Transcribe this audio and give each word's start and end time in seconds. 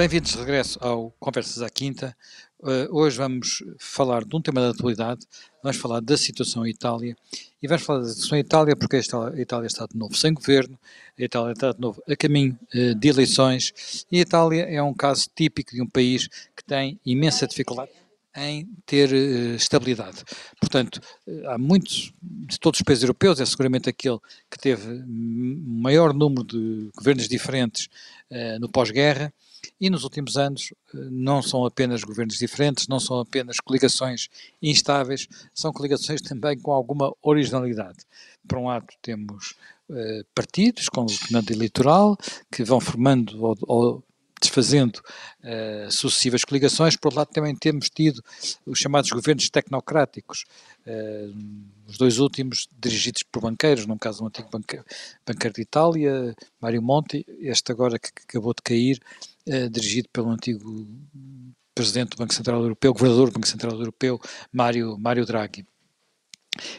Bem-vindos 0.00 0.32
de 0.32 0.38
regresso 0.38 0.78
ao 0.80 1.10
Conversas 1.20 1.60
à 1.60 1.68
Quinta. 1.68 2.16
Uh, 2.58 2.88
hoje 2.90 3.18
vamos 3.18 3.62
falar 3.78 4.24
de 4.24 4.34
um 4.34 4.40
tema 4.40 4.58
da 4.58 4.70
atualidade, 4.70 5.26
vamos 5.62 5.76
falar 5.76 6.00
da 6.00 6.16
situação 6.16 6.66
em 6.66 6.70
Itália 6.70 7.14
e 7.62 7.68
vamos 7.68 7.84
falar 7.84 8.00
da 8.00 8.08
situação 8.08 8.38
em 8.38 8.40
Itália 8.40 8.74
porque 8.74 8.96
a 8.96 9.00
Itália 9.38 9.66
está 9.66 9.84
de 9.84 9.98
novo 9.98 10.16
sem 10.16 10.32
governo, 10.32 10.78
a 11.18 11.22
Itália 11.22 11.52
está 11.52 11.72
de 11.72 11.80
novo 11.82 12.02
a 12.08 12.16
caminho 12.16 12.58
uh, 12.74 12.94
de 12.94 13.08
eleições 13.08 14.06
e 14.10 14.16
a 14.16 14.22
Itália 14.22 14.62
é 14.62 14.82
um 14.82 14.94
caso 14.94 15.28
típico 15.36 15.72
de 15.72 15.82
um 15.82 15.86
país 15.86 16.28
que 16.56 16.64
tem 16.66 16.98
imensa 17.04 17.46
dificuldade 17.46 17.90
em 18.34 18.66
ter 18.86 19.12
uh, 19.12 19.54
estabilidade. 19.54 20.24
Portanto, 20.58 20.98
há 21.44 21.58
muitos, 21.58 22.10
de 22.22 22.58
todos 22.58 22.80
os 22.80 22.84
países 22.84 23.04
europeus, 23.04 23.38
é 23.38 23.44
seguramente 23.44 23.90
aquele 23.90 24.18
que 24.50 24.58
teve 24.58 25.04
maior 25.06 26.14
número 26.14 26.42
de 26.42 26.88
governos 26.96 27.28
diferentes 27.28 27.86
no 28.60 28.68
pós-guerra, 28.70 29.30
e 29.80 29.90
nos 29.90 30.04
últimos 30.04 30.36
anos 30.36 30.72
eh, 30.94 30.98
não 31.10 31.42
são 31.42 31.64
apenas 31.64 32.02
governos 32.02 32.38
diferentes, 32.38 32.88
não 32.88 33.00
são 33.00 33.20
apenas 33.20 33.56
coligações 33.58 34.28
instáveis, 34.62 35.28
são 35.54 35.72
coligações 35.72 36.20
também 36.20 36.58
com 36.58 36.72
alguma 36.72 37.14
originalidade. 37.22 37.98
Por 38.46 38.58
um 38.58 38.66
lado, 38.66 38.86
temos 39.02 39.54
uh, 39.88 40.24
partidos 40.34 40.88
com 40.88 41.06
comando 41.28 41.50
eleitoral 41.50 42.16
que 42.50 42.64
vão 42.64 42.80
formando 42.80 43.42
ou, 43.42 43.56
ou 43.66 44.04
desfazendo 44.40 44.96
uh, 44.96 45.90
sucessivas 45.90 46.44
coligações. 46.44 46.96
Por 46.96 47.08
outro 47.08 47.18
lado, 47.18 47.28
também 47.28 47.54
temos 47.54 47.90
tido 47.90 48.22
os 48.64 48.78
chamados 48.78 49.10
governos 49.10 49.50
tecnocráticos, 49.50 50.44
uh, 50.86 51.36
os 51.86 51.98
dois 51.98 52.18
últimos 52.18 52.66
dirigidos 52.80 53.22
por 53.22 53.42
banqueiros, 53.42 53.86
num 53.86 53.98
caso 53.98 54.24
um 54.24 54.28
antigo 54.28 54.48
banqueiro, 54.50 54.84
banqueiro 55.26 55.54
de 55.54 55.62
Itália, 55.62 56.34
Mário 56.60 56.82
Monti, 56.82 57.26
este 57.38 57.70
agora 57.70 57.98
que, 57.98 58.12
que 58.12 58.22
acabou 58.22 58.54
de 58.54 58.62
cair, 58.62 59.00
dirigido 59.70 60.08
pelo 60.12 60.30
antigo 60.30 60.86
presidente 61.74 62.10
do 62.10 62.16
Banco 62.18 62.34
Central 62.34 62.62
Europeu, 62.62 62.92
governador 62.92 63.30
do 63.30 63.34
Banco 63.34 63.48
Central 63.48 63.72
Europeu, 63.72 64.20
Mário, 64.52 64.98
Mário 64.98 65.24
Draghi. 65.24 65.64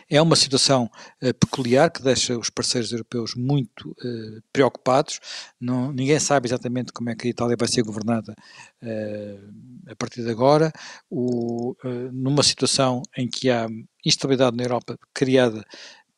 É 0.09 0.21
uma 0.21 0.35
situação 0.35 0.91
uh, 1.23 1.33
peculiar 1.33 1.89
que 1.89 2.03
deixa 2.03 2.37
os 2.37 2.49
parceiros 2.49 2.91
europeus 2.91 3.33
muito 3.35 3.89
uh, 3.91 4.41
preocupados. 4.51 5.19
Não, 5.59 5.91
ninguém 5.91 6.19
sabe 6.19 6.47
exatamente 6.47 6.91
como 6.91 7.09
é 7.09 7.15
que 7.15 7.27
a 7.27 7.31
Itália 7.31 7.55
vai 7.57 7.67
ser 7.67 7.81
governada 7.81 8.35
uh, 8.83 9.89
a 9.89 9.95
partir 9.95 10.23
de 10.23 10.29
agora. 10.29 10.71
O, 11.09 11.73
numa 12.11 12.43
situação 12.43 13.01
em 13.17 13.27
que 13.27 13.49
há 13.49 13.67
instabilidade 14.05 14.55
na 14.55 14.63
Europa 14.63 14.99
criada 15.13 15.65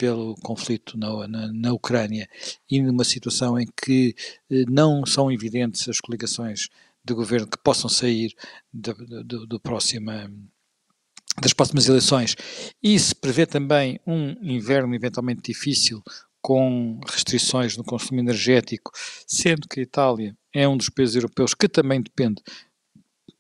pelo 0.04 0.36
conflito 0.44 0.98
na, 0.98 1.26
na, 1.30 1.54
na, 1.54 1.72
Ucrânia 1.72 2.28
e 2.70 2.82
numa 2.82 3.06
situação 3.06 3.58
em 3.58 3.66
que 3.66 4.14
não 4.68 5.06
são 5.06 5.32
evidentes 5.32 5.88
as 5.88 6.02
coligações 6.02 6.68
de 7.06 7.14
governo 7.14 7.48
que 7.48 7.58
possam 7.64 7.90
sair 7.90 8.34
do, 8.73 8.94
do, 9.23 9.48
do 9.48 9.60
próxima 9.62 10.30
das 11.42 11.54
próximas 11.54 11.88
eleições. 11.88 12.36
E 12.84 13.00
se 13.00 13.16
prevê 13.16 13.45
também 13.45 13.98
um 14.06 14.32
inverno 14.42 14.94
eventualmente 14.94 15.54
difícil 15.54 16.04
com 16.42 17.00
restrições 17.10 17.78
no 17.78 17.84
consumo 17.86 18.20
energético, 18.20 18.92
sendo 19.26 19.70
que 19.70 19.80
a 19.80 19.84
Itália 19.84 20.36
é 20.54 20.67
um 20.67 20.76
dos 20.76 20.90
países 20.90 21.16
europeus 21.16 21.54
que 21.54 21.70
também 21.70 22.02
depende 22.02 22.44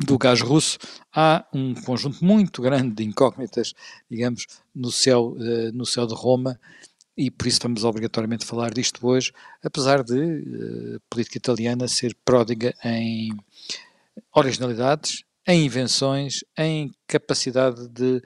do 0.03 0.17
gás 0.17 0.41
russo, 0.41 0.77
há 1.13 1.45
um 1.53 1.73
conjunto 1.73 2.23
muito 2.23 2.61
grande 2.61 2.95
de 2.95 3.03
incógnitas, 3.03 3.73
digamos, 4.09 4.47
no 4.73 4.91
céu, 4.91 5.35
uh, 5.37 5.71
no 5.73 5.85
céu 5.85 6.05
de 6.05 6.13
Roma, 6.13 6.59
e 7.15 7.29
por 7.29 7.47
isso 7.47 7.59
vamos 7.61 7.83
obrigatoriamente 7.83 8.45
falar 8.45 8.73
disto 8.73 9.05
hoje, 9.05 9.31
apesar 9.63 10.03
de 10.03 10.19
uh, 10.19 10.95
a 10.97 10.99
política 11.09 11.37
italiana 11.37 11.87
ser 11.87 12.15
pródiga 12.25 12.73
em 12.83 13.31
originalidades, 14.33 15.23
em 15.47 15.65
invenções, 15.65 16.43
em 16.57 16.91
capacidade 17.07 17.87
de 17.89 18.21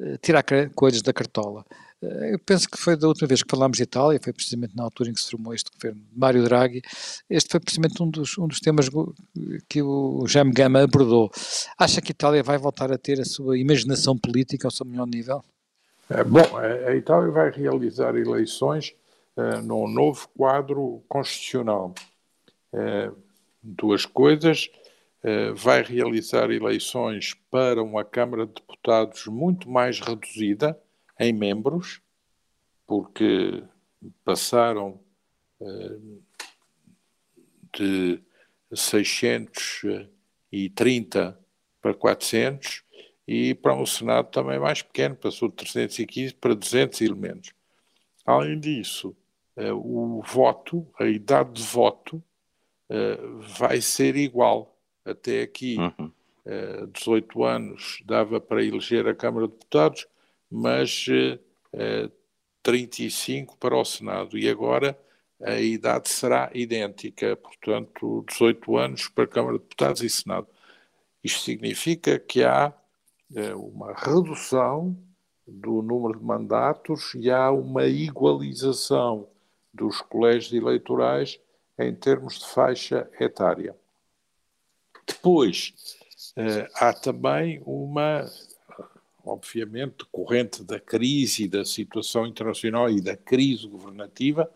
uh, 0.00 0.18
tirar 0.22 0.44
coisas 0.74 1.02
da 1.02 1.12
cartola. 1.12 1.64
Uh, 2.02 2.24
eu 2.32 2.38
penso 2.38 2.68
que 2.68 2.78
foi 2.78 2.96
da 2.96 3.06
última 3.08 3.28
vez 3.28 3.42
que 3.42 3.50
falámos 3.50 3.76
de 3.76 3.82
Itália, 3.82 4.20
foi 4.22 4.32
precisamente 4.32 4.76
na 4.76 4.84
altura 4.84 5.10
em 5.10 5.12
que 5.12 5.20
se 5.20 5.30
formou 5.30 5.54
este 5.54 5.70
governo 5.72 6.00
de 6.00 6.18
Mário 6.18 6.42
Draghi. 6.42 6.82
Este 7.28 7.50
foi 7.50 7.60
precisamente 7.60 8.02
um 8.02 8.10
dos, 8.10 8.38
um 8.38 8.46
dos 8.46 8.60
temas 8.60 8.88
que 9.68 9.82
o 9.82 10.26
Jaime 10.26 10.52
Gama 10.52 10.82
abordou. 10.82 11.30
Acha 11.78 12.00
que 12.00 12.12
a 12.12 12.14
Itália 12.14 12.42
vai 12.42 12.58
voltar 12.58 12.92
a 12.92 12.98
ter 12.98 13.20
a 13.20 13.24
sua 13.24 13.58
imaginação 13.58 14.16
política 14.16 14.66
ao 14.66 14.70
seu 14.70 14.86
melhor 14.86 15.06
nível? 15.06 15.42
É, 16.08 16.24
bom, 16.24 16.56
a 16.56 16.94
Itália 16.94 17.30
vai 17.30 17.50
realizar 17.50 18.16
eleições 18.16 18.94
uh, 19.36 19.62
num 19.62 19.86
novo 19.86 20.28
quadro 20.36 21.02
constitucional. 21.08 21.94
Uh, 22.72 23.16
duas 23.62 24.06
coisas 24.06 24.70
eh, 25.22 25.52
vai 25.52 25.82
realizar 25.82 26.50
eleições 26.50 27.34
para 27.50 27.82
uma 27.82 28.02
Câmara 28.02 28.46
de 28.46 28.54
Deputados 28.54 29.26
muito 29.26 29.68
mais 29.68 30.00
reduzida 30.00 30.78
em 31.20 31.32
membros, 31.32 32.02
porque 32.86 33.62
passaram 34.24 34.98
eh, 35.60 35.98
de 37.76 38.22
630 38.74 41.38
para 41.82 41.94
400 41.94 42.82
e 43.28 43.54
para 43.54 43.74
um 43.74 43.84
Senado 43.84 44.30
também 44.30 44.58
mais 44.58 44.80
pequeno, 44.82 45.14
passou 45.14 45.50
de 45.50 45.56
315 45.56 46.32
para 46.34 46.54
200 46.54 47.02
elementos. 47.02 47.52
Além 48.24 48.58
disso, 48.58 49.14
eh, 49.56 49.72
o 49.72 50.22
voto, 50.26 50.86
a 50.98 51.04
idade 51.04 51.52
de 51.52 51.62
voto, 51.62 52.22
vai 53.56 53.80
ser 53.80 54.16
igual 54.16 54.76
até 55.04 55.42
aqui, 55.42 55.76
uhum. 55.78 56.10
18 56.92 57.44
eh, 57.44 57.48
anos 57.48 58.02
dava 58.04 58.40
para 58.40 58.64
eleger 58.64 59.06
a 59.06 59.14
Câmara 59.14 59.46
de 59.46 59.52
Deputados, 59.52 60.08
mas 60.50 61.06
35 62.62 63.52
eh, 63.52 63.56
para 63.58 63.76
o 63.76 63.84
Senado. 63.84 64.36
E 64.36 64.48
agora 64.48 64.98
a 65.42 65.58
idade 65.60 66.08
será 66.08 66.50
idêntica, 66.52 67.36
portanto, 67.36 68.24
18 68.28 68.76
anos 68.76 69.08
para 69.08 69.24
a 69.24 69.28
Câmara 69.28 69.58
de 69.58 69.64
Deputados 69.64 70.02
e 70.02 70.10
Senado. 70.10 70.46
Isto 71.22 71.40
significa 71.40 72.18
que 72.18 72.42
há 72.42 72.72
eh, 73.34 73.54
uma 73.54 73.92
redução 73.94 74.96
do 75.46 75.82
número 75.82 76.18
de 76.18 76.24
mandatos 76.24 77.14
e 77.14 77.30
há 77.30 77.50
uma 77.50 77.86
igualização 77.86 79.28
dos 79.72 80.00
colégios 80.00 80.52
eleitorais 80.52 81.40
em 81.78 81.94
termos 81.94 82.38
de 82.38 82.46
faixa 82.46 83.08
etária. 83.18 83.74
Depois, 85.06 85.72
uh, 86.36 86.68
há 86.74 86.92
também 86.92 87.62
uma, 87.64 88.24
obviamente, 89.32 89.98
decorrente 89.98 90.64
da 90.64 90.80
crise, 90.80 91.48
da 91.48 91.64
situação 91.64 92.26
internacional 92.26 92.90
e 92.90 93.00
da 93.00 93.16
crise 93.16 93.66
governativa, 93.66 94.50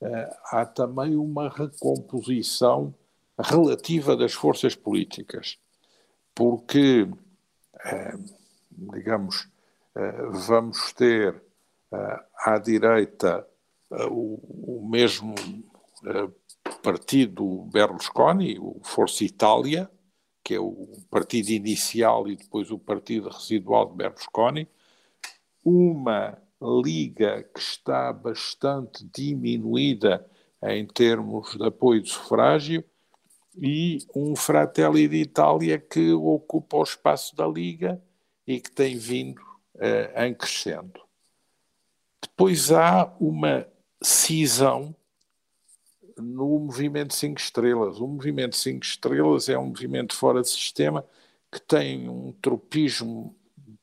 uh, 0.00 0.06
há 0.46 0.66
também 0.66 1.16
uma 1.16 1.48
recomposição 1.48 2.94
relativa 3.38 4.16
das 4.16 4.32
forças 4.32 4.74
políticas, 4.74 5.58
porque, 6.34 7.02
uh, 7.02 8.24
digamos, 8.92 9.48
vamos 10.30 10.92
ter 10.92 11.42
à 12.44 12.56
direita 12.58 13.44
o, 13.90 14.78
o 14.80 14.88
mesmo 14.88 15.34
partido 16.82 17.64
Berlusconi, 17.72 18.58
o 18.58 18.80
Força 18.84 19.24
Itália, 19.24 19.90
que 20.48 20.54
é 20.54 20.58
o 20.58 20.88
partido 21.10 21.50
inicial 21.50 22.26
e 22.26 22.34
depois 22.34 22.70
o 22.70 22.78
partido 22.78 23.28
residual 23.28 23.90
de 23.90 23.96
Berlusconi, 23.96 24.66
uma 25.62 26.38
liga 26.82 27.42
que 27.42 27.60
está 27.60 28.10
bastante 28.14 29.06
diminuída 29.14 30.26
em 30.62 30.86
termos 30.86 31.54
de 31.54 31.66
apoio 31.66 32.00
de 32.00 32.08
sufrágio 32.08 32.82
e 33.58 33.98
um 34.16 34.34
Fratelli 34.34 35.06
d'Italia 35.06 35.78
que 35.78 36.14
ocupa 36.14 36.78
o 36.78 36.82
espaço 36.82 37.36
da 37.36 37.46
liga 37.46 38.02
e 38.46 38.58
que 38.58 38.70
tem 38.70 38.96
vindo 38.96 39.42
uh, 39.74 40.22
em 40.24 40.32
crescendo. 40.32 40.98
Depois 42.22 42.72
há 42.72 43.14
uma 43.20 43.68
cisão 44.02 44.96
no 46.18 46.58
movimento 46.58 47.14
5 47.14 47.40
estrelas. 47.40 48.00
O 48.00 48.06
movimento 48.06 48.56
5 48.56 48.84
estrelas 48.84 49.48
é 49.48 49.58
um 49.58 49.66
movimento 49.66 50.14
fora 50.14 50.42
de 50.42 50.48
sistema 50.48 51.04
que 51.50 51.60
tem 51.60 52.08
um 52.08 52.32
tropismo 52.42 53.34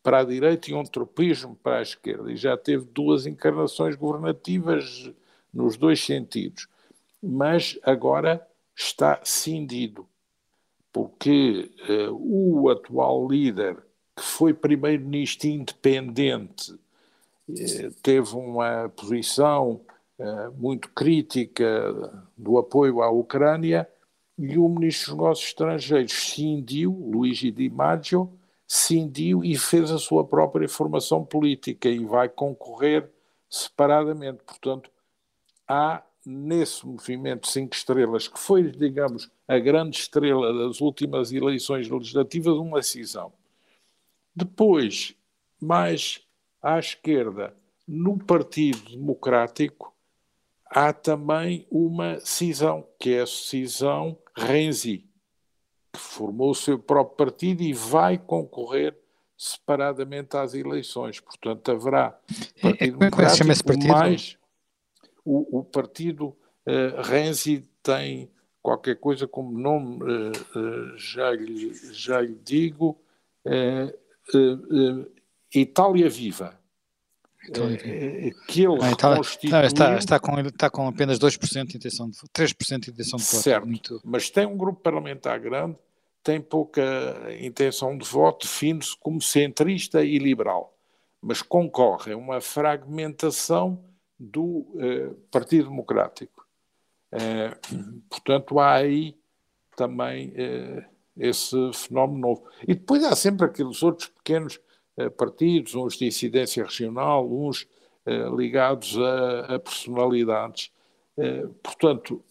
para 0.04 0.20
a 0.20 0.24
direita 0.24 0.70
e 0.70 0.74
um 0.74 0.84
tropismo 0.84 1.56
para 1.64 1.80
a 1.80 1.82
esquerda. 1.82 2.32
E 2.32 2.38
já 2.38 2.56
teve 2.56 2.86
duas 2.86 3.26
encarnações 3.26 3.96
governativas 3.96 5.12
nos 5.52 5.78
dois 5.78 6.04
sentidos. 6.04 6.68
Mas 7.24 7.80
agora 7.82 8.46
está 8.76 9.20
cindido, 9.24 10.08
porque 10.94 11.72
uh, 11.90 12.12
o 12.12 12.70
atual 12.70 13.28
líder, 13.28 13.78
que 14.16 14.22
foi 14.24 14.54
primeiro-ministro 14.54 15.48
independente, 15.48 16.74
uh, 16.74 17.92
teve 18.04 18.36
uma 18.36 18.90
posição 18.90 19.82
muito 20.58 20.90
crítica 20.92 21.94
do 22.38 22.58
apoio 22.58 23.02
à 23.02 23.10
Ucrânia 23.10 23.88
e 24.38 24.58
o 24.58 24.68
Ministro 24.68 25.12
dos 25.12 25.18
Negócios 25.18 25.48
Estrangeiros 25.48 26.14
cindiu, 26.14 26.92
Luigi 26.92 27.52
Di 27.52 27.70
Maggio, 27.70 28.32
cindiu 28.68 29.44
e 29.44 29.58
fez 29.58 29.92
a 29.92 29.98
sua 29.98 30.26
própria 30.26 30.68
formação 30.68 31.24
política 31.24 31.88
e 31.90 32.04
vai 32.04 32.28
concorrer 32.28 33.10
separadamente. 33.50 34.44
Portanto, 34.44 34.90
há 35.68 36.04
nesse 36.26 36.86
movimento 36.86 37.48
Cinco 37.48 37.76
Estrelas, 37.76 38.28
que 38.28 38.40
foi, 38.40 38.64
digamos, 38.72 39.30
a 39.48 39.60
grande 39.60 39.98
estrela 39.98 40.52
das 40.54 40.82
últimas 40.82 41.32
eleições 41.32 41.88
legislativas, 41.88 42.56
uma 42.56 42.82
cisão. 42.82 43.32
Depois, 44.36 45.16
mais 45.62 46.22
à 46.62 46.80
esquerda, 46.80 47.56
no 47.88 48.18
Partido 48.18 48.90
Democrático, 48.90 49.95
há 50.76 50.92
também 50.92 51.66
uma 51.72 52.20
cisão, 52.20 52.86
que 53.00 53.14
é 53.14 53.22
a 53.22 53.28
cisão 53.28 54.18
Renzi, 54.36 55.06
que 55.94 56.00
formou 56.00 56.52
o 56.52 56.56
seu 56.56 56.78
próprio 56.78 57.16
partido 57.16 57.64
e 57.64 57.72
vai 57.72 58.18
concorrer 58.18 58.94
separadamente 59.38 60.36
às 60.36 60.54
eleições. 60.54 61.22
Portanto, 61.22 61.72
haverá 61.72 62.20
Partido 62.62 62.84
é, 62.84 62.98
Democrático 62.98 63.38
chama 63.38 63.54
esse 63.54 63.64
partido? 63.64 63.88
mais 63.88 64.38
o, 65.24 65.60
o 65.60 65.64
partido 65.64 66.28
uh, 66.28 67.02
Renzi 67.02 67.68
tem 67.82 68.30
qualquer 68.62 69.00
coisa 69.00 69.28
como 69.28 69.58
nome, 69.58 70.04
uh, 70.04 70.32
uh, 70.60 70.98
já, 70.98 71.32
lhe, 71.32 71.74
já 71.94 72.20
lhe 72.20 72.36
digo, 72.44 73.00
Itália 75.54 76.10
Viva. 76.10 76.60
Itália 77.50 77.78
Viva. 77.78 78.36
que 78.48 78.64
ele 78.64 78.80
ah, 78.82 79.16
constituiu... 79.16 79.62
está, 79.62 79.98
está, 79.98 80.20
com, 80.20 80.40
está 80.40 80.70
com 80.70 80.88
apenas 80.88 81.20
2% 81.20 81.66
de 81.68 81.78
intenção 81.78 82.10
de 82.10 82.18
3% 82.18 82.80
de 82.80 82.92
intenção 82.92 83.18
de 83.18 83.26
voto. 83.26 83.44
Certo, 83.44 83.66
muito... 83.68 84.02
mas 84.04 84.30
tem 84.30 84.46
um 84.46 84.58
grupo 84.58 84.82
parlamentar 84.82 85.40
grande, 85.40 85.78
tem 86.24 86.42
pouca 86.42 86.82
intenção 87.40 87.98
de 87.98 88.06
voto, 88.06 88.46
define-se 88.46 88.98
como 89.00 89.22
centrista 89.22 90.04
e 90.04 90.18
liberal, 90.18 90.76
mas 91.22 91.42
concorre 91.42 92.14
a 92.14 92.18
uma 92.18 92.42
fragmentação 92.42 93.84
do 94.20 94.66
eh, 94.80 95.12
Partido 95.30 95.70
Democrático. 95.70 96.48
Eh, 97.12 97.56
portanto, 98.10 98.60
há 98.60 98.74
aí 98.74 99.18
também 99.76 100.34
eh, 100.36 100.86
esse 101.18 101.56
fenómeno 101.74 102.20
novo. 102.20 102.44
E 102.64 102.74
depois 102.74 103.04
há 103.04 103.16
sempre 103.16 103.46
aqueles 103.46 103.84
outros 103.84 104.10
pequenos 104.10 104.60
partidos, 105.18 105.76
uns 105.76 105.98
de 105.98 106.06
incidência 106.06 106.64
regional, 106.64 107.30
uns 107.30 107.68
ligados 108.38 108.98
a, 108.98 109.56
a 109.56 109.60
personalidades. 109.60 110.72
portanto, 111.64 112.24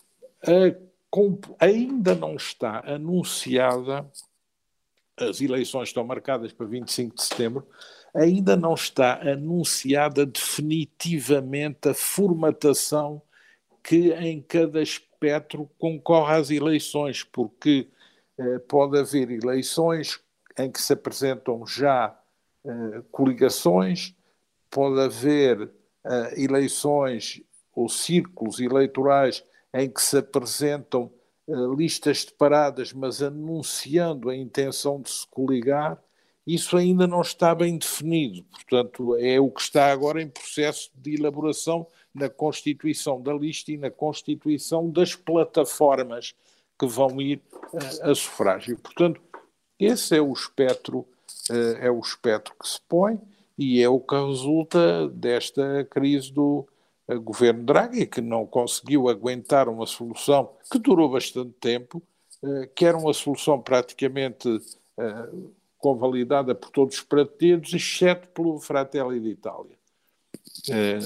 a, 0.42 1.64
ainda 1.64 2.14
não 2.14 2.36
está 2.36 2.82
anunciada, 2.86 4.08
as 5.16 5.40
eleições 5.40 5.88
estão 5.88 6.04
marcadas 6.04 6.52
para 6.52 6.66
25 6.66 7.14
de 7.14 7.22
setembro, 7.22 7.66
ainda 8.14 8.56
não 8.56 8.74
está 8.74 9.20
anunciada 9.20 10.24
definitivamente 10.24 11.88
a 11.88 11.94
formatação 11.94 13.20
que 13.82 14.12
em 14.12 14.40
cada 14.40 14.80
espectro 14.80 15.70
concorre 15.78 16.34
às 16.36 16.50
eleições, 16.50 17.22
porque 17.22 17.88
eh, 18.38 18.58
pode 18.60 18.98
haver 18.98 19.30
eleições 19.30 20.20
em 20.56 20.70
que 20.70 20.80
se 20.80 20.92
apresentam 20.92 21.66
já 21.66 22.18
eh, 22.64 23.02
coligações, 23.10 24.14
pode 24.70 25.00
haver 25.00 25.70
eh, 26.04 26.42
eleições 26.42 27.42
ou 27.74 27.88
círculos 27.88 28.60
eleitorais 28.60 29.44
em 29.72 29.90
que 29.90 30.02
se 30.02 30.18
apresentam 30.18 31.10
eh, 31.48 31.52
listas 31.76 32.22
separadas, 32.22 32.92
mas 32.92 33.22
anunciando 33.22 34.30
a 34.30 34.36
intenção 34.36 35.00
de 35.00 35.10
se 35.10 35.26
coligar, 35.28 36.02
isso 36.46 36.76
ainda 36.76 37.06
não 37.06 37.22
está 37.22 37.54
bem 37.54 37.78
definido. 37.78 38.44
Portanto, 38.44 39.16
é 39.16 39.40
o 39.40 39.50
que 39.50 39.60
está 39.62 39.90
agora 39.90 40.22
em 40.22 40.28
processo 40.28 40.90
de 40.94 41.14
elaboração 41.14 41.86
na 42.14 42.28
constituição 42.28 43.20
da 43.20 43.32
lista 43.32 43.72
e 43.72 43.76
na 43.76 43.90
constituição 43.90 44.90
das 44.90 45.14
plataformas 45.14 46.34
que 46.78 46.86
vão 46.86 47.20
ir 47.20 47.40
uh, 47.72 48.10
a 48.10 48.14
sufrágio. 48.14 48.78
Portanto, 48.78 49.20
esse 49.78 50.16
é 50.16 50.20
o 50.20 50.32
espectro, 50.32 50.98
uh, 51.00 51.06
é 51.80 51.90
o 51.90 52.00
espectro 52.00 52.54
que 52.60 52.68
se 52.68 52.80
põe 52.88 53.18
e 53.56 53.82
é 53.82 53.88
o 53.88 54.00
que 54.00 54.14
resulta 54.14 55.08
desta 55.08 55.86
crise 55.90 56.32
do 56.32 56.66
uh, 57.08 57.20
governo 57.20 57.64
Draghi, 57.64 58.06
que 58.06 58.20
não 58.20 58.46
conseguiu 58.46 59.08
aguentar 59.08 59.68
uma 59.68 59.86
solução 59.86 60.50
que 60.70 60.78
durou 60.78 61.10
bastante 61.10 61.52
tempo, 61.60 62.02
que 62.74 62.84
era 62.84 62.98
uma 62.98 63.14
solução 63.14 63.58
praticamente 63.58 64.60
convalidada 65.78 66.54
por 66.54 66.70
todos 66.70 66.96
os 66.96 67.02
partidos, 67.02 67.72
exceto 67.72 68.28
pelo 68.28 68.58
Fratelli 68.58 69.18
d'Italia. 69.18 69.76
É, 70.70 70.98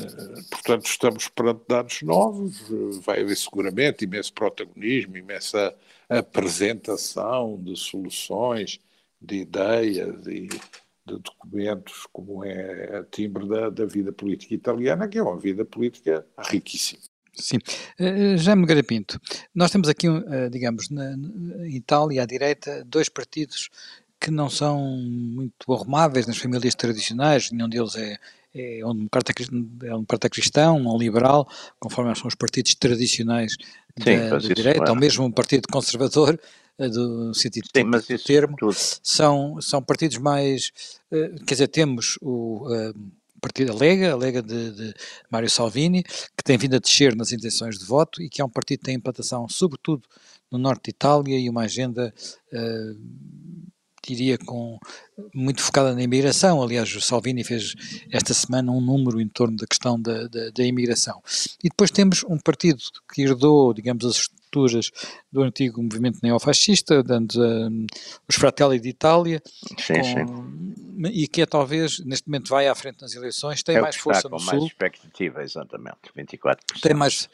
portanto, 0.50 0.86
estamos 0.86 1.28
perante 1.28 1.62
dados 1.68 2.02
novos, 2.02 2.60
vai 3.04 3.22
haver 3.22 3.36
seguramente 3.36 4.04
imenso 4.04 4.32
protagonismo, 4.32 5.16
imensa 5.16 5.74
apresentação 6.08 7.56
de 7.60 7.76
soluções, 7.76 8.80
de 9.20 9.36
ideias 9.36 10.26
e 10.26 10.48
de 10.48 11.18
documentos, 11.18 12.06
como 12.12 12.44
é 12.44 12.98
a 12.98 13.04
timbre 13.04 13.48
da, 13.48 13.70
da 13.70 13.86
vida 13.86 14.12
política 14.12 14.54
italiana, 14.54 15.08
que 15.08 15.18
é 15.18 15.22
uma 15.22 15.38
vida 15.38 15.64
política 15.64 16.24
riquíssima. 16.38 17.00
Sim. 17.34 17.58
Uh, 17.98 18.36
Jaime 18.36 18.66
Garapinto, 18.66 19.20
nós 19.54 19.70
temos 19.70 19.88
aqui, 19.88 20.08
uh, 20.08 20.50
digamos, 20.50 20.90
na, 20.90 21.16
na 21.16 21.68
Itália, 21.68 22.22
à 22.22 22.26
direita, 22.26 22.84
dois 22.84 23.08
partidos 23.08 23.70
que 24.20 24.30
não 24.30 24.50
são 24.50 24.80
muito 24.80 25.72
arrumáveis 25.72 26.26
nas 26.26 26.38
famílias 26.38 26.74
tradicionais, 26.74 27.50
nenhum 27.52 27.68
deles 27.68 27.94
é, 27.94 28.18
é 28.54 28.84
um 28.84 28.94
democrata, 28.94 29.32
é 29.40 29.54
um 29.54 29.62
democrata 29.62 30.28
cristão, 30.28 30.76
um 30.76 30.98
liberal, 30.98 31.48
conforme 31.78 32.14
são 32.16 32.26
os 32.26 32.34
partidos 32.34 32.74
tradicionais 32.74 33.56
Sim, 34.02 34.18
da, 34.18 34.30
da 34.30 34.38
direita, 34.38 34.86
é. 34.86 34.90
ou 34.90 34.96
mesmo 34.96 35.24
um 35.24 35.30
partido 35.30 35.68
conservador, 35.70 36.34
eh, 36.34 36.40
do 36.86 37.34
sentido 37.34 37.68
Sim, 37.74 37.84
mas 37.84 38.06
do 38.06 38.18
termo, 38.18 38.56
são, 39.02 39.60
são 39.60 39.82
partidos 39.82 40.18
mais, 40.18 40.70
eh, 41.10 41.30
quer 41.46 41.54
dizer, 41.54 41.68
temos 41.68 42.18
o 42.20 42.68
uh, 42.68 42.94
partido 43.40 43.72
Alega, 43.72 44.12
Alega 44.12 44.42
de, 44.42 44.70
de 44.70 44.94
Mário 45.30 45.50
Salvini, 45.50 46.04
que 46.04 46.44
tem 46.44 46.56
vindo 46.56 46.76
a 46.76 46.78
descer 46.78 47.16
nas 47.16 47.32
intenções 47.32 47.78
de 47.78 47.84
voto 47.84 48.22
e 48.22 48.28
que 48.28 48.40
é 48.40 48.44
um 48.44 48.50
partido 48.50 48.78
que 48.78 48.84
tem 48.84 48.94
implantação 48.94 49.48
sobretudo 49.48 50.02
no 50.50 50.58
norte 50.58 50.84
de 50.84 50.90
Itália 50.90 51.38
e 51.38 51.48
uma 51.48 51.62
agenda 51.62 52.14
diria, 54.08 54.38
com, 54.38 54.78
muito 55.34 55.62
focada 55.62 55.94
na 55.94 56.02
imigração. 56.02 56.62
Aliás, 56.62 56.94
o 56.94 57.00
Salvini 57.00 57.44
fez 57.44 57.74
esta 58.10 58.32
semana 58.32 58.72
um 58.72 58.80
número 58.80 59.20
em 59.20 59.28
torno 59.28 59.56
da 59.56 59.66
questão 59.66 60.00
da, 60.00 60.26
da, 60.28 60.50
da 60.50 60.64
imigração. 60.64 61.22
E 61.62 61.68
depois 61.68 61.90
temos 61.90 62.24
um 62.24 62.38
partido 62.38 62.82
que 63.12 63.22
herdou, 63.22 63.74
digamos, 63.74 64.04
as 64.04 64.28
estruturas 64.48 64.90
do 65.30 65.42
antigo 65.42 65.82
movimento 65.82 66.18
neofascista, 66.22 67.02
dando 67.02 67.34
os 68.28 68.34
Fratelli 68.34 68.80
d'Italia, 68.80 69.42
sim, 69.78 70.02
sim. 70.02 71.08
e 71.12 71.28
que 71.28 71.42
é 71.42 71.46
talvez, 71.46 72.04
neste 72.04 72.28
momento 72.28 72.48
vai 72.48 72.66
à 72.66 72.74
frente 72.74 73.02
nas 73.02 73.14
eleições, 73.14 73.62
tem 73.62 73.76
é 73.76 73.80
mais 73.80 73.96
força 73.96 74.28
no 74.28 74.38
Sul. 74.38 74.52
mais 74.52 74.64
expectativa, 74.64 75.42
exatamente, 75.42 75.98
24%. 76.16 76.56
Tem 76.82 76.94
mais, 76.94 77.28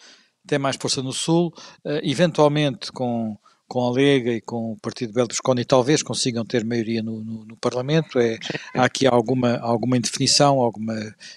tem 0.46 0.58
mais 0.58 0.76
força 0.76 1.02
no 1.02 1.12
Sul, 1.12 1.54
uh, 1.84 2.00
eventualmente 2.02 2.90
com 2.92 3.38
com 3.66 3.86
a 3.86 3.92
Lega 3.92 4.32
e 4.32 4.40
com 4.40 4.72
o 4.72 4.76
Partido 4.76 5.12
Berlusconi 5.12 5.64
talvez 5.64 6.02
consigam 6.02 6.44
ter 6.44 6.64
maioria 6.64 7.02
no, 7.02 7.22
no, 7.22 7.44
no 7.44 7.56
Parlamento. 7.56 8.18
É, 8.18 8.38
há 8.74 8.84
aqui 8.84 9.06
alguma, 9.06 9.58
alguma 9.58 9.96
indefinição, 9.96 10.60
alguma 10.60 10.94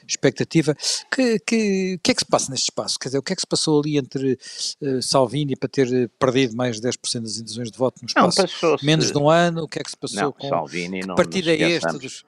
expectativa. 0.08 0.72
O 0.72 1.16
que, 1.16 1.40
que, 1.40 2.00
que, 2.04 2.12
é 2.12 2.14
que 2.14 2.22
se 2.22 2.26
passa 2.26 2.52
neste 2.52 2.66
espaço? 2.66 3.00
Quer 3.00 3.10
dizer, 3.10 3.18
o 3.18 3.24
que 3.24 3.34
é 3.34 3.36
que 3.36 3.42
se 3.42 3.48
passou 3.48 3.80
ali 3.80 3.98
entre 3.98 4.38
uh, 4.82 5.02
Salvini 5.02 5.56
para 5.56 5.70
ter 5.70 6.10
perdido 6.20 6.56
mais 6.56 6.80
de 6.80 6.88
10% 6.88 7.22
das 7.22 7.38
intenções 7.38 7.72
de 7.72 7.78
voto 7.78 8.02
no 8.02 8.08
espaço? 8.08 8.46
Não, 8.62 8.78
menos 8.84 9.12
de 9.12 9.18
um 9.18 9.30
ano? 9.30 9.64
O 9.64 9.68
que 9.68 9.80
é 9.80 9.84
que 9.84 9.90
se 9.90 9.98
passou 9.98 10.24
não, 10.24 10.32
com. 10.32 10.48
Salvini, 10.48 11.02
que 11.02 11.16
partido 11.16 11.50
é 11.50 11.56
este 11.56 11.98
dos 11.98 12.24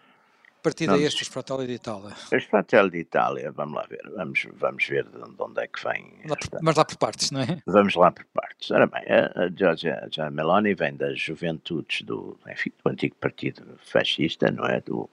partido 0.61 0.95
é 0.95 1.01
este, 1.01 1.25
Fratelli 1.25 1.67
d'Italia? 1.67 2.15
Os 2.33 2.43
Fratelli 2.45 2.89
d'Italia, 2.89 3.51
vamos 3.51 3.75
lá 3.75 3.85
ver, 3.89 4.01
vamos, 4.15 4.47
vamos 4.53 4.85
ver 4.85 5.05
de 5.05 5.41
onde 5.41 5.61
é 5.61 5.67
que 5.67 5.83
vem. 5.83 6.13
Lá 6.25 6.35
por, 6.35 6.61
mas 6.61 6.75
lá 6.75 6.85
por 6.85 6.97
partes, 6.97 7.31
não 7.31 7.41
é? 7.41 7.61
Vamos 7.65 7.95
lá 7.95 8.11
por 8.11 8.25
partes. 8.33 8.71
Ora 8.71 8.87
bem, 8.87 9.03
a, 9.07 9.45
a 9.45 9.49
Giorgia, 9.49 10.09
Meloni 10.31 10.73
vem 10.73 10.95
das 10.95 11.19
juventudes 11.19 12.01
do, 12.03 12.37
enfim, 12.49 12.71
do 12.83 12.91
antigo 12.91 13.15
partido 13.15 13.63
fascista, 13.81 14.51
não 14.51 14.65
é? 14.65 14.81
Do, 14.81 15.09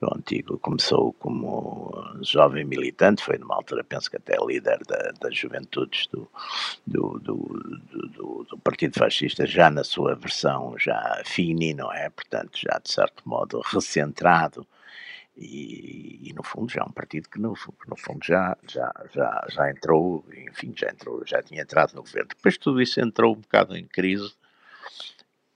do 0.00 0.08
antigo, 0.16 0.58
começou 0.58 1.12
como 1.14 1.92
jovem 2.22 2.64
militante, 2.64 3.22
foi 3.22 3.38
numa 3.38 3.54
altura, 3.56 3.84
penso 3.84 4.10
que 4.10 4.16
até 4.16 4.36
líder 4.44 4.78
da, 4.86 5.12
das 5.20 5.36
juventudes 5.36 6.06
do, 6.08 6.30
do, 6.86 7.18
do, 7.18 7.36
do, 8.16 8.46
do 8.50 8.58
Partido 8.58 8.98
Fascista, 8.98 9.46
já 9.46 9.70
na 9.70 9.84
sua 9.84 10.14
versão 10.14 10.74
já 10.78 11.22
fini, 11.24 11.74
não 11.74 11.92
é? 11.92 12.08
Portanto, 12.10 12.58
já 12.58 12.78
de 12.82 12.90
certo 12.92 13.22
modo 13.28 13.60
recentrado 13.60 14.66
E, 15.36 16.28
e, 16.30 16.32
no 16.34 16.42
fundo 16.42 16.70
já 16.72 16.82
é 16.82 16.84
um 16.84 16.92
partido 16.92 17.28
que 17.30 17.38
no, 17.40 17.54
no 17.88 17.96
fundo 17.96 18.24
já, 18.24 18.56
já, 18.68 18.92
já, 19.14 19.46
já 19.48 19.70
entrou, 19.70 20.24
enfim, 20.48 20.72
já 20.76 20.90
entrou, 20.90 21.22
já 21.26 21.42
tinha 21.42 21.62
entrado 21.62 21.94
no 21.94 22.02
governo. 22.02 22.28
Depois 22.28 22.58
tudo 22.58 22.80
isso 22.82 23.00
entrou 23.00 23.34
um 23.34 23.40
bocado 23.40 23.76
em 23.76 23.86
crise 23.86 24.34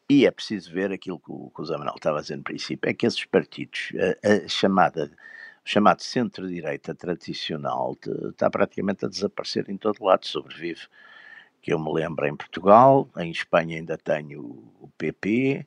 e 0.09 0.27
é 0.27 0.31
preciso 0.31 0.73
ver 0.73 0.93
aquilo 0.93 1.19
que 1.19 1.31
o, 1.31 1.51
que 1.55 1.65
Zé 1.65 1.77
Manuel 1.77 1.97
estava 1.97 2.19
a 2.19 2.21
dizer 2.23 2.37
no 2.37 2.43
princípio, 2.43 2.89
é 2.89 2.95
que 2.95 3.07
esses 3.07 3.25
partidos, 3.25 3.93
a, 4.23 4.45
a 4.45 4.49
chamada, 4.49 5.11
o 5.65 5.69
chamado 5.69 6.03
centro-direita 6.03 6.95
tradicional 6.95 7.97
está 8.31 8.51
praticamente 8.51 9.05
a 9.05 9.09
desaparecer 9.09 9.69
em 9.71 9.77
todo 9.77 10.05
lado, 10.05 10.27
sobrevive, 10.27 10.83
que 11.63 11.73
eu 11.73 11.79
me 11.79 11.93
lembro 11.93 12.27
em 12.27 12.37
Portugal, 12.37 13.09
em 13.17 13.31
Espanha 13.31 13.77
ainda 13.79 13.97
tenho 13.97 14.41
o 14.81 14.89
PP, 14.99 15.67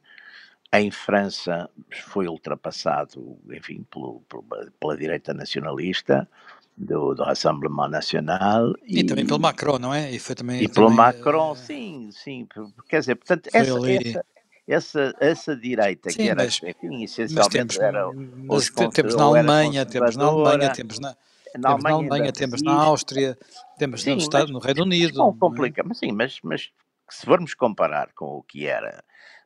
em 0.74 0.92
França 0.92 1.70
foi 1.92 2.28
ultrapassado, 2.28 3.40
enfim, 3.50 3.84
pelo, 3.90 4.22
pela, 4.30 4.72
pela 4.80 4.98
direita 4.98 5.34
nacionalista, 5.34 6.30
do, 6.78 7.16
do 7.16 7.24
Rassemblement 7.24 7.90
Nacional. 7.90 8.74
E, 8.86 9.00
e, 9.00 9.04
também 9.04 9.26
pelo 9.26 9.40
Macron, 9.40 9.80
não 9.80 9.94
é? 9.94 10.12
E, 10.12 10.20
foi 10.20 10.36
também, 10.36 10.62
e 10.62 10.68
pelo 10.68 10.88
também, 10.88 10.98
Macron, 10.98 11.52
uh, 11.52 11.56
sim, 11.56 12.10
sim. 12.12 12.48
Quer 12.88 13.00
dizer, 13.00 13.16
portanto, 13.16 13.50
essa, 13.52 13.92
essa, 13.92 14.26
essa, 14.68 15.16
essa, 15.20 15.56
direita 15.56 16.12
sim, 16.12 16.18
que 16.18 16.30
era, 16.30 16.44
mas, 16.44 16.62
enfim, 16.64 17.04
essencialmente 17.04 17.52
temos, 17.52 17.80
era. 17.80 18.12
Mas 18.48 18.70
temos 18.94 19.16
na 19.16 19.24
Alemanha, 19.24 19.86
temos 19.86 20.16
na 20.16 20.26
Alemanha, 20.26 20.72
temos 20.72 21.00
na. 21.00 21.16
Na 21.58 21.70
temos 21.70 21.86
Alemanha, 21.86 22.10
na 22.10 22.16
Alemanha 22.16 22.34
temos 22.34 22.62
na 22.62 22.74
Áustria, 22.74 23.38
temos 23.80 24.04
sim, 24.04 24.12
no, 24.12 24.18
Estado, 24.18 24.52
no 24.52 24.60
Reino 24.60 24.84
Unido. 24.84 25.18
Não 25.18 25.36
complica, 25.36 25.82
mas 25.84 25.98
sim, 25.98 26.12
mas, 26.12 26.40
mas 26.44 26.70
se 27.10 27.26
formos 27.26 27.56
comparar 27.56 28.10
com 28.14 28.26
o 28.26 28.44
que 28.44 28.68
era 28.68 29.04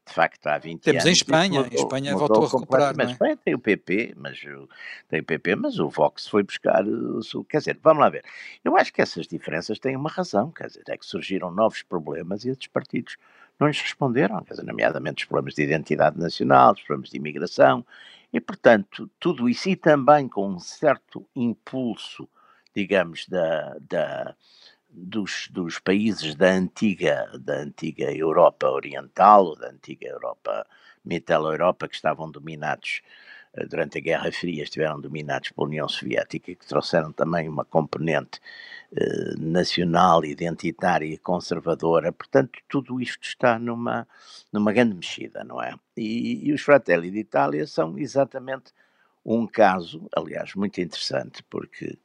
de 0.08 0.14
facto 0.14 0.48
há 0.48 0.58
20 0.58 0.82
Temos 0.82 1.06
anos. 1.06 1.06
em 1.06 1.12
Espanha, 1.12 1.60
mudou, 1.62 1.72
em 1.72 1.84
Espanha 1.84 2.16
voltou 2.16 2.44
a 2.44 2.46
recuperar. 2.46 2.94
Mas 2.98 3.10
é? 3.10 3.12
Espanha 3.12 3.38
tem 3.38 3.54
o 3.54 3.60
PP, 3.60 4.14
mas 4.18 4.42
tem 5.08 5.20
o 5.20 5.24
PP, 5.24 5.56
mas 5.56 5.80
o 5.80 5.90
Vox 5.90 6.28
foi 6.28 6.44
buscar, 6.44 6.84
quer 7.48 7.60
dizer, 7.60 7.80
vamos 7.82 8.02
lá 8.02 8.10
ver. 8.10 8.24
Eu 8.64 8.76
acho 8.76 8.92
que 8.92 9.02
essas 9.02 9.28
diferenças 9.28 9.80
têm 9.80 9.96
uma 9.96 10.10
razão, 10.10 10.52
quer 10.52 10.68
dizer, 10.68 10.84
é 10.88 10.98
que 10.98 11.06
surgiram 11.06 11.52
novos 11.52 11.84
problemas 11.84 12.44
e 12.44 12.50
esses 12.50 12.68
partidos 12.68 13.16
não 13.60 13.68
lhes 13.68 13.80
responderam, 13.80 14.44
quer 14.44 14.56
dizer, 14.56 14.66
nomeadamente 14.66 15.24
os 15.24 15.28
problemas 15.28 15.54
de 15.54 15.64
identidade 15.64 16.20
nacional, 16.20 16.74
os 16.74 16.82
problemas 16.82 17.10
de 17.10 17.18
imigração, 17.18 17.86
e 18.34 18.40
portanto, 18.40 19.10
tudo 19.20 19.48
isso 19.48 19.70
e 19.70 19.76
também 19.76 20.28
com 20.28 20.50
um 20.50 20.60
certo 20.60 21.28
impulso, 21.36 22.28
digamos, 22.74 23.28
da, 23.28 23.78
da 23.82 24.36
dos, 24.92 25.48
dos 25.52 25.80
países 25.80 26.36
da 26.36 26.52
antiga, 26.52 27.32
da 27.40 27.58
antiga 27.60 28.12
Europa 28.12 28.70
Oriental, 28.70 29.46
ou 29.46 29.56
da 29.58 29.70
antiga 29.70 30.08
Europa, 30.08 30.66
Mittel-Europa, 31.04 31.88
que 31.88 31.96
estavam 31.96 32.30
dominados 32.30 33.02
eh, 33.54 33.66
durante 33.66 33.98
a 33.98 34.02
Guerra 34.02 34.32
Fria, 34.32 34.64
estiveram 34.64 35.00
dominados 35.00 35.52
pela 35.52 35.68
União 35.68 35.88
Soviética, 35.88 36.54
que 36.54 36.68
trouxeram 36.68 37.12
também 37.12 37.48
uma 37.50 37.66
componente 37.66 38.40
eh, 38.96 39.34
nacional, 39.38 40.26
identitária 40.26 41.06
e 41.06 41.18
conservadora. 41.18 42.12
Portanto, 42.12 42.60
tudo 42.68 43.00
isto 43.02 43.24
está 43.24 43.58
numa, 43.58 44.08
numa 44.52 44.74
grande 44.74 44.96
mexida, 44.96 45.44
não 45.44 45.62
é? 45.62 45.74
E, 45.98 46.48
e 46.48 46.54
os 46.54 46.62
Fratelli 46.62 47.10
d'Italia 47.12 47.66
são 47.66 47.98
exatamente 47.98 48.74
um 49.26 49.46
caso, 49.48 50.08
aliás, 50.16 50.56
muito 50.56 50.82
interessante, 50.82 51.44
porque 51.44 51.98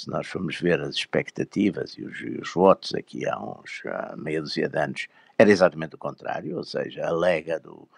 se 0.00 0.10
nós 0.10 0.26
formos 0.26 0.58
ver 0.60 0.80
as 0.80 0.94
expectativas 0.94 1.92
e 1.92 2.04
os, 2.04 2.20
os 2.40 2.52
votos 2.52 2.94
aqui 2.94 3.28
há 3.28 3.38
uns 3.38 3.82
há 3.86 4.14
meia 4.16 4.40
dúzia 4.40 4.68
de 4.68 4.78
anos, 4.78 5.08
era 5.40 5.50
exatamente 5.50 5.94
o 5.94 5.98
contrário, 5.98 6.56
ou 6.56 6.64
seja, 6.64 7.06
a 7.06 7.10
lega 7.10 7.58
do, 7.58 7.88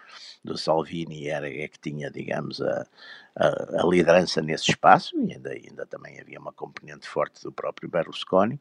do 0.44 0.56
Salvini 0.56 1.28
era 1.28 1.48
é 1.48 1.66
que 1.66 1.78
tinha, 1.78 2.08
digamos, 2.08 2.60
a, 2.60 2.86
a, 3.34 3.82
a, 3.82 3.86
liderança 3.86 4.40
nesse 4.40 4.70
espaço, 4.70 5.16
e 5.20 5.32
ainda, 5.32 5.50
ainda 5.50 5.84
também 5.84 6.20
havia 6.20 6.38
uma 6.38 6.52
componente 6.52 7.08
forte 7.08 7.42
do 7.42 7.50
próprio 7.50 7.88
Berlusconi, 7.88 8.60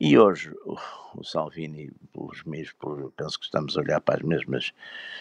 e 0.00 0.18
hoje 0.18 0.50
o, 0.64 0.78
o 1.14 1.24
Salvini, 1.24 1.90
pelos 2.10 2.42
mesmos, 2.44 3.12
penso 3.14 3.38
que 3.38 3.44
estamos 3.44 3.76
a 3.76 3.80
olhar 3.80 4.00
para 4.00 4.16
as 4.16 4.22
mesmas 4.22 4.72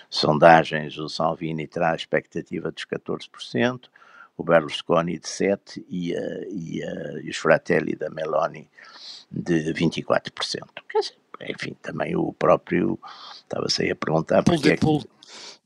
sondagens, 0.09 0.97
o 0.97 1.09
Salvini 1.09 1.69
a 1.75 1.95
expectativa 1.95 2.71
dos 2.71 2.85
14%, 2.85 3.89
o 4.37 4.43
Berlusconi 4.43 5.19
de 5.19 5.27
7% 5.27 5.83
e, 5.89 6.13
uh, 6.13 6.43
e, 6.49 6.83
uh, 6.83 7.19
e 7.23 7.29
os 7.29 7.37
Fratelli 7.37 7.95
da 7.95 8.09
Meloni 8.09 8.69
de 9.31 9.73
24%. 9.73 10.31
Enfim, 11.49 11.75
também 11.81 12.15
o 12.15 12.33
próprio 12.33 12.99
estava-se 13.35 13.83
aí 13.83 13.91
a 13.91 13.95
perguntar 13.95 14.43
porque 14.43 14.71
é 14.71 14.77
que, 14.77 15.07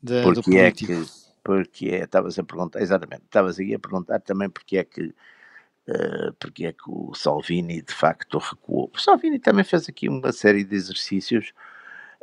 de, 0.01 0.23
porque 0.23 0.57
é 0.57 0.71
que 0.71 1.05
porque 1.43 1.89
é, 1.89 2.03
estavas 2.03 2.39
a 2.39 2.43
perguntar, 2.43 2.81
exatamente, 2.81 3.23
estavas 3.23 3.59
aí 3.59 3.75
a 3.75 3.79
perguntar 3.79 4.19
também 4.19 4.49
porque 4.49 4.77
é 4.77 4.83
que 4.83 5.01
uh, 5.03 6.33
porque 6.39 6.65
é 6.65 6.73
que 6.73 6.89
o 6.89 7.13
Salvini 7.13 7.81
de 7.81 7.93
facto 7.93 8.37
recuou. 8.37 8.89
O 8.93 8.99
Salvini 8.99 9.37
também 9.37 9.63
fez 9.63 9.87
aqui 9.87 10.09
uma 10.09 10.31
série 10.31 10.63
de 10.63 10.75
exercícios 10.75 11.53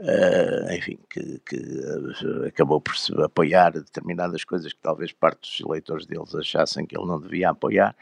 Uh, 0.02 0.72
enfim, 0.72 0.98
que, 1.08 1.38
que 1.46 2.46
acabou 2.48 2.80
por 2.80 2.96
se 2.96 3.12
apoiar 3.22 3.70
determinadas 3.70 4.42
coisas 4.42 4.72
que 4.72 4.80
talvez 4.80 5.12
parte 5.12 5.42
dos 5.42 5.60
eleitores 5.60 6.06
deles 6.06 6.34
achassem 6.34 6.84
que 6.84 6.98
ele 6.98 7.06
não 7.06 7.20
devia 7.20 7.50
apoiar, 7.50 7.94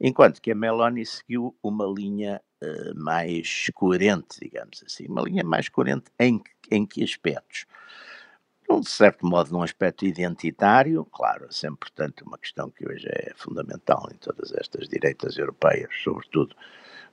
enquanto 0.00 0.40
que 0.40 0.52
a 0.52 0.54
Meloni 0.54 1.04
seguiu 1.04 1.56
uma 1.60 1.84
linha 1.84 2.40
uh, 2.62 2.94
mais 2.94 3.72
coerente, 3.74 4.38
digamos 4.40 4.84
assim, 4.86 5.06
uma 5.08 5.20
linha 5.22 5.42
mais 5.42 5.68
coerente 5.68 6.12
em, 6.16 6.40
em 6.70 6.86
que 6.86 7.02
aspectos? 7.02 7.66
De 8.70 8.88
certo 8.88 9.26
modo, 9.26 9.50
num 9.50 9.62
aspecto 9.62 10.06
identitário, 10.06 11.04
claro, 11.06 11.52
sempre, 11.52 11.90
portanto, 11.90 12.22
uma 12.24 12.38
questão 12.38 12.70
que 12.70 12.86
hoje 12.88 13.08
é 13.08 13.32
fundamental 13.34 14.08
em 14.14 14.18
todas 14.18 14.52
estas 14.52 14.86
direitas 14.86 15.36
europeias, 15.36 15.90
sobretudo 16.04 16.54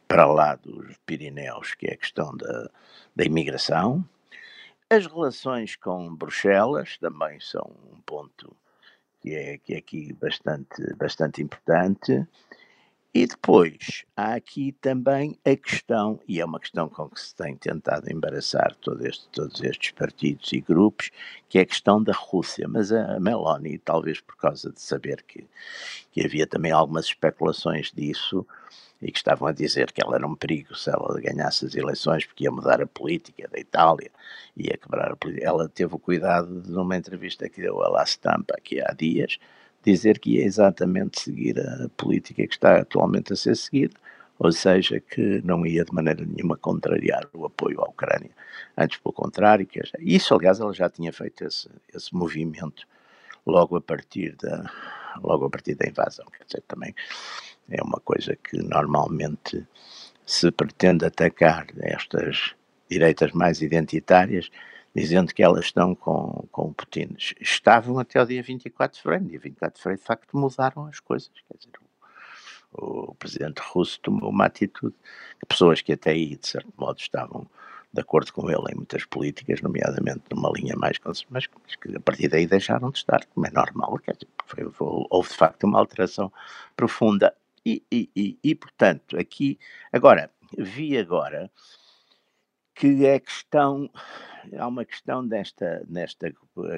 para 0.08 0.28
lá 0.28 0.54
dos 0.54 0.98
Pirineus, 1.04 1.74
que 1.74 1.88
é 1.88 1.94
a 1.94 1.98
questão 1.98 2.36
da, 2.38 2.70
da 3.16 3.24
imigração, 3.24 4.08
as 4.90 5.06
relações 5.08 5.76
com 5.76 6.16
Bruxelas 6.16 6.98
também 6.98 7.40
são 7.40 7.76
um 7.92 8.00
ponto 8.02 8.56
que 9.22 9.34
é, 9.34 9.58
que 9.58 9.74
é 9.74 9.78
aqui 9.78 10.14
bastante, 10.14 10.94
bastante 10.96 11.42
importante. 11.42 12.28
E 13.14 13.26
depois 13.26 14.04
há 14.16 14.36
aqui 14.36 14.74
também 14.74 15.40
a 15.46 15.56
questão, 15.56 16.20
e 16.28 16.42
é 16.42 16.46
uma 16.46 16.60
questão 16.60 16.90
com 16.90 17.10
que 17.10 17.22
se 17.22 17.34
tem 17.34 17.56
tentado 17.56 18.12
embaraçar 18.12 18.76
todo 18.76 19.08
este, 19.08 19.30
todos 19.30 19.64
estes 19.64 19.92
partidos 19.92 20.52
e 20.52 20.60
grupos, 20.60 21.12
que 21.48 21.58
é 21.58 21.62
a 21.62 21.66
questão 21.66 22.04
da 22.04 22.12
Rússia. 22.12 22.68
Mas 22.68 22.92
a 22.92 23.18
Meloni, 23.20 23.78
talvez 23.78 24.20
por 24.20 24.36
causa 24.36 24.70
de 24.70 24.82
saber 24.82 25.24
que, 25.24 25.48
que 26.12 26.26
havia 26.26 26.46
também 26.46 26.74
algumas 26.74 27.06
especulações 27.06 27.90
disso, 27.90 28.46
e 29.06 29.12
que 29.12 29.20
estavam 29.20 29.48
a 29.48 29.52
dizer 29.52 29.92
que 29.92 30.04
ela 30.04 30.16
era 30.16 30.26
um 30.26 30.34
perigo 30.34 30.76
se 30.76 30.90
ela 30.90 31.22
ganhasse 31.22 31.64
as 31.68 31.76
eleições 31.76 32.26
porque 32.26 32.46
ia 32.46 32.52
mudar 32.52 32.82
a 32.82 32.88
política 32.88 33.48
da 33.48 33.60
Itália, 33.60 34.10
ia 34.58 34.76
quebrar 34.76 35.12
a 35.12 35.16
política. 35.16 35.46
Ela 35.46 35.70
teve 35.70 35.94
o 35.94 36.00
cuidado 36.00 36.60
de, 36.60 36.72
numa 36.72 36.98
entrevista 36.98 37.48
que 37.48 37.62
deu 37.62 37.84
a 37.84 37.88
La 37.88 38.04
Stampa 38.04 38.56
aqui 38.58 38.82
há 38.82 38.92
dias, 38.94 39.38
dizer 39.84 40.18
que 40.18 40.38
ia 40.38 40.44
exatamente 40.44 41.22
seguir 41.22 41.60
a 41.60 41.88
política 41.96 42.48
que 42.48 42.54
está 42.56 42.78
atualmente 42.78 43.32
a 43.32 43.36
ser 43.36 43.56
seguida, 43.56 43.94
ou 44.40 44.52
seja, 44.52 45.00
que 45.00 45.40
não 45.44 45.64
ia 45.68 45.86
de 45.86 45.94
maneira 45.94 46.26
nenhuma 46.26 46.58
contrariar 46.58 47.30
o 47.32 47.46
apoio 47.46 47.82
à 47.82 47.84
Ucrânia. 47.88 48.32
Antes, 48.76 48.98
pelo 48.98 49.14
contrário, 49.14 49.68
que 49.68 49.80
isso, 50.00 50.34
aliás, 50.34 50.60
ela 50.60 50.74
já 50.74 50.90
tinha 50.90 51.14
feito 51.14 51.46
esse, 51.46 51.70
esse 51.94 52.14
movimento 52.14 52.88
logo 53.46 53.78
a 53.78 53.82
partir 53.82 54.36
da 54.36 54.66
logo 55.24 55.46
a 55.46 55.50
partir 55.50 55.76
da 55.76 55.88
invasão, 55.88 56.26
quer 56.26 56.44
dizer, 56.44 56.62
também 56.68 56.94
é 57.70 57.82
uma 57.82 58.00
coisa 58.00 58.36
que 58.36 58.58
normalmente 58.58 59.68
se 60.26 60.52
pretende 60.52 61.06
atacar 61.06 61.68
estas 61.78 62.56
direitas 62.90 63.32
mais 63.32 63.62
identitárias, 63.62 64.50
dizendo 64.96 65.34
que 65.34 65.44
elas 65.44 65.66
estão 65.66 65.94
com, 65.94 66.48
com 66.52 66.74
Putin. 66.74 67.16
Estavam 67.40 68.00
até 68.00 68.22
o 68.22 68.26
dia 68.26 68.42
24 68.42 68.98
de 68.98 69.04
fevereiro. 69.04 69.30
Dia 69.30 69.40
24 69.40 69.76
de 69.76 69.82
fevereiro, 69.82 70.02
de 70.02 70.08
facto, 70.08 70.38
mudaram 70.38 70.86
as 70.86 71.00
coisas. 71.00 71.30
Quer 71.48 71.58
dizer, 71.58 71.72
o, 72.74 73.12
o 73.12 73.16
presidente 73.16 73.60
russo 73.60 74.00
tomou 74.02 74.30
uma 74.30 74.46
atitude 74.46 74.96
que 75.40 75.46
pessoas 75.46 75.82
que 75.82 75.94
até 75.94 76.12
aí, 76.12 76.36
de 76.36 76.48
certo 76.48 76.72
modo, 76.78 77.00
estavam 77.00 77.48
de 77.94 78.02
acordo 78.02 78.34
com 78.34 78.50
ele 78.50 78.72
em 78.72 78.76
muitas 78.76 79.06
políticas, 79.06 79.62
nomeadamente 79.62 80.24
numa 80.30 80.52
linha 80.54 80.76
mais 80.76 80.98
mas 81.30 81.48
que 81.48 81.96
a 81.96 82.00
partir 82.02 82.28
daí 82.28 82.46
deixaram 82.46 82.90
de 82.92 82.98
estar, 82.98 83.26
como 83.28 83.48
é 83.48 83.52
normal. 83.52 83.98
Quer 84.00 84.14
dizer, 84.14 84.28
foi, 84.46 85.06
houve 85.10 85.30
de 85.30 85.36
facto 85.36 85.64
uma 85.64 85.80
alteração 85.80 86.32
profunda 86.76 87.34
e, 87.66 87.84
e, 87.92 88.10
e, 88.16 88.40
e, 88.44 88.56
portanto, 88.56 89.18
aqui, 89.18 89.58
agora, 89.92 90.30
vi 90.58 90.98
agora 90.98 91.52
que 92.76 93.06
é 93.06 93.20
questão, 93.20 93.90
há 94.58 94.68
uma 94.68 94.84
questão 94.84 95.26
desta, 95.26 95.84
nesta 95.88 96.32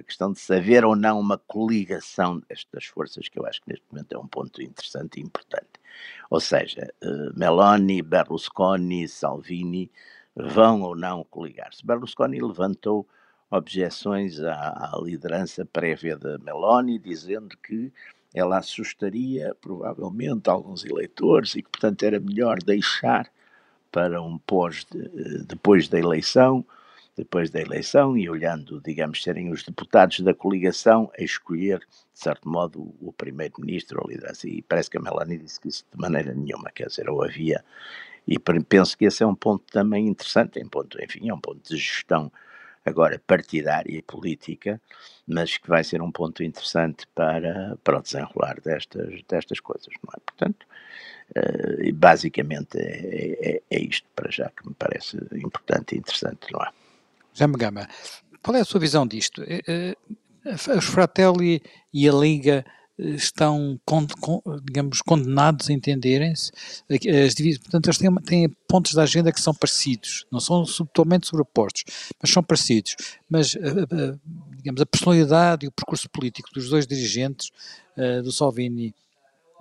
questão 0.06 0.32
de 0.32 0.40
saber 0.40 0.86
ou 0.86 0.96
não 0.96 1.20
uma 1.20 1.40
coligação 1.40 2.40
destas 2.48 2.86
forças, 2.86 3.28
que 3.28 3.40
eu 3.40 3.46
acho 3.48 3.62
que 3.62 3.70
neste 3.70 3.86
momento 3.92 4.14
é 4.14 4.20
um 4.20 4.28
ponto 4.28 4.62
interessante 4.62 5.20
e 5.20 5.24
importante. 5.24 5.80
Ou 6.30 6.40
seja, 6.40 6.88
uh, 7.04 7.38
Meloni, 7.38 8.04
Berlusconi, 8.04 9.08
Salvini 9.08 9.92
vão 10.36 10.84
ou 10.84 10.96
não 10.96 11.24
coligar-se. 11.24 11.84
Berlusconi 11.84 12.40
levantou 12.40 13.08
objeções 13.50 14.40
à, 14.40 14.94
à 14.94 15.02
liderança 15.02 15.66
prévia 15.66 16.16
de 16.16 16.38
Meloni, 16.44 17.00
dizendo 17.00 17.58
que 17.58 17.92
ela 18.34 18.58
assustaria 18.58 19.56
provavelmente 19.62 20.50
alguns 20.50 20.86
eleitores 20.86 21.56
e 21.56 21.62
que, 21.62 21.70
portanto, 21.70 22.04
era 22.04 22.20
melhor 22.20 22.58
deixar 22.60 23.32
para 23.92 24.22
um 24.22 24.38
pós 24.38 24.86
de, 24.92 25.44
depois 25.46 25.88
da 25.88 25.98
eleição, 25.98 26.66
depois 27.16 27.50
da 27.50 27.60
eleição 27.60 28.16
e 28.16 28.30
olhando, 28.30 28.80
digamos, 28.82 29.24
serem 29.24 29.52
os 29.52 29.64
deputados 29.64 30.20
da 30.20 30.34
coligação 30.34 31.12
a 31.18 31.24
escolher, 31.24 31.80
de 31.80 32.20
certo 32.20 32.48
modo, 32.48 32.94
o 33.02 33.12
primeiro-ministro 33.12 34.00
ou 34.02 34.10
liderança. 34.10 34.48
E 34.48 34.62
parece 34.62 34.90
que 34.90 34.98
a 34.98 35.02
Melanie 35.02 35.40
disse 35.40 35.60
que 35.60 35.68
isso 35.68 35.84
de 35.92 36.00
maneira 36.00 36.34
nenhuma, 36.34 36.70
quer 36.70 36.88
dizer, 36.88 37.10
ou 37.10 37.24
havia. 37.24 37.64
E 38.28 38.38
penso 38.38 38.98
que 38.98 39.06
esse 39.06 39.24
é 39.24 39.26
um 39.26 39.34
ponto 39.34 39.64
também 39.72 40.08
interessante, 40.08 40.60
é 40.60 40.64
um 40.64 40.70
ponto, 40.70 41.02
enfim, 41.02 41.30
é 41.30 41.34
um 41.34 41.40
ponto 41.40 41.62
de 41.68 41.78
gestão 41.78 42.32
agora 42.88 43.22
partidária 43.26 43.98
e 43.98 44.02
política, 44.02 44.82
mas 45.28 45.58
que 45.58 45.68
vai 45.68 45.84
ser 45.84 46.02
um 46.02 46.12
ponto 46.12 46.44
interessante 46.44 47.08
para, 47.14 47.78
para 47.84 48.00
o 48.00 48.02
desenrolar 48.02 48.60
destas, 48.64 49.22
destas 49.28 49.60
coisas, 49.60 49.94
não 50.04 50.14
é? 50.16 50.20
Portanto, 50.26 50.66
uh, 51.36 51.94
basicamente 51.94 52.78
é, 52.78 53.56
é, 53.56 53.62
é, 53.70 53.80
isto 53.80 54.08
para 54.16 54.32
já 54.32 54.50
que 54.50 54.68
me 54.68 54.74
parece 54.74 55.18
importante 55.34 55.96
e 55.96 56.00
interessante, 56.00 56.52
não 56.52 56.62
é? 56.62 56.70
Jaime 57.34 57.56
Gama, 57.58 57.88
qual 58.42 58.56
é 58.56 58.62
a 58.62 58.66
sua 58.66 58.80
visão 58.80 59.06
disto? 59.06 59.44
Os 60.76 60.86
Fratelli 60.86 61.62
e 61.94 62.10
a 62.10 62.14
Liga 62.14 62.66
estão, 62.98 63.80
digamos, 64.64 65.02
condenados 65.02 65.70
a 65.70 65.74
entenderem-se. 65.74 66.52
Portanto, 67.60 67.88
eles 67.88 67.98
têm, 67.98 68.16
têm, 68.16 68.50
pontos 68.68 68.94
da 68.94 69.04
agenda 69.04 69.32
que 69.32 69.40
são 69.40 69.54
parecidos, 69.54 70.26
não 70.32 70.40
são 70.40 70.66
totalmente 70.66 71.28
sobrepostos, 71.28 71.84
mas 72.22 72.32
são 72.32 72.44
parecidos. 72.44 72.96
Mas, 73.30 73.56
digamos, 74.58 74.82
a 74.82 74.86
personalidade 74.86 75.66
e 75.66 75.70
o 75.70 75.72
percurso 75.72 76.10
político 76.10 76.50
dos 76.54 76.70
dois 76.70 76.88
dirigentes, 76.88 77.52
do 78.24 78.32
Salvini 78.32 78.94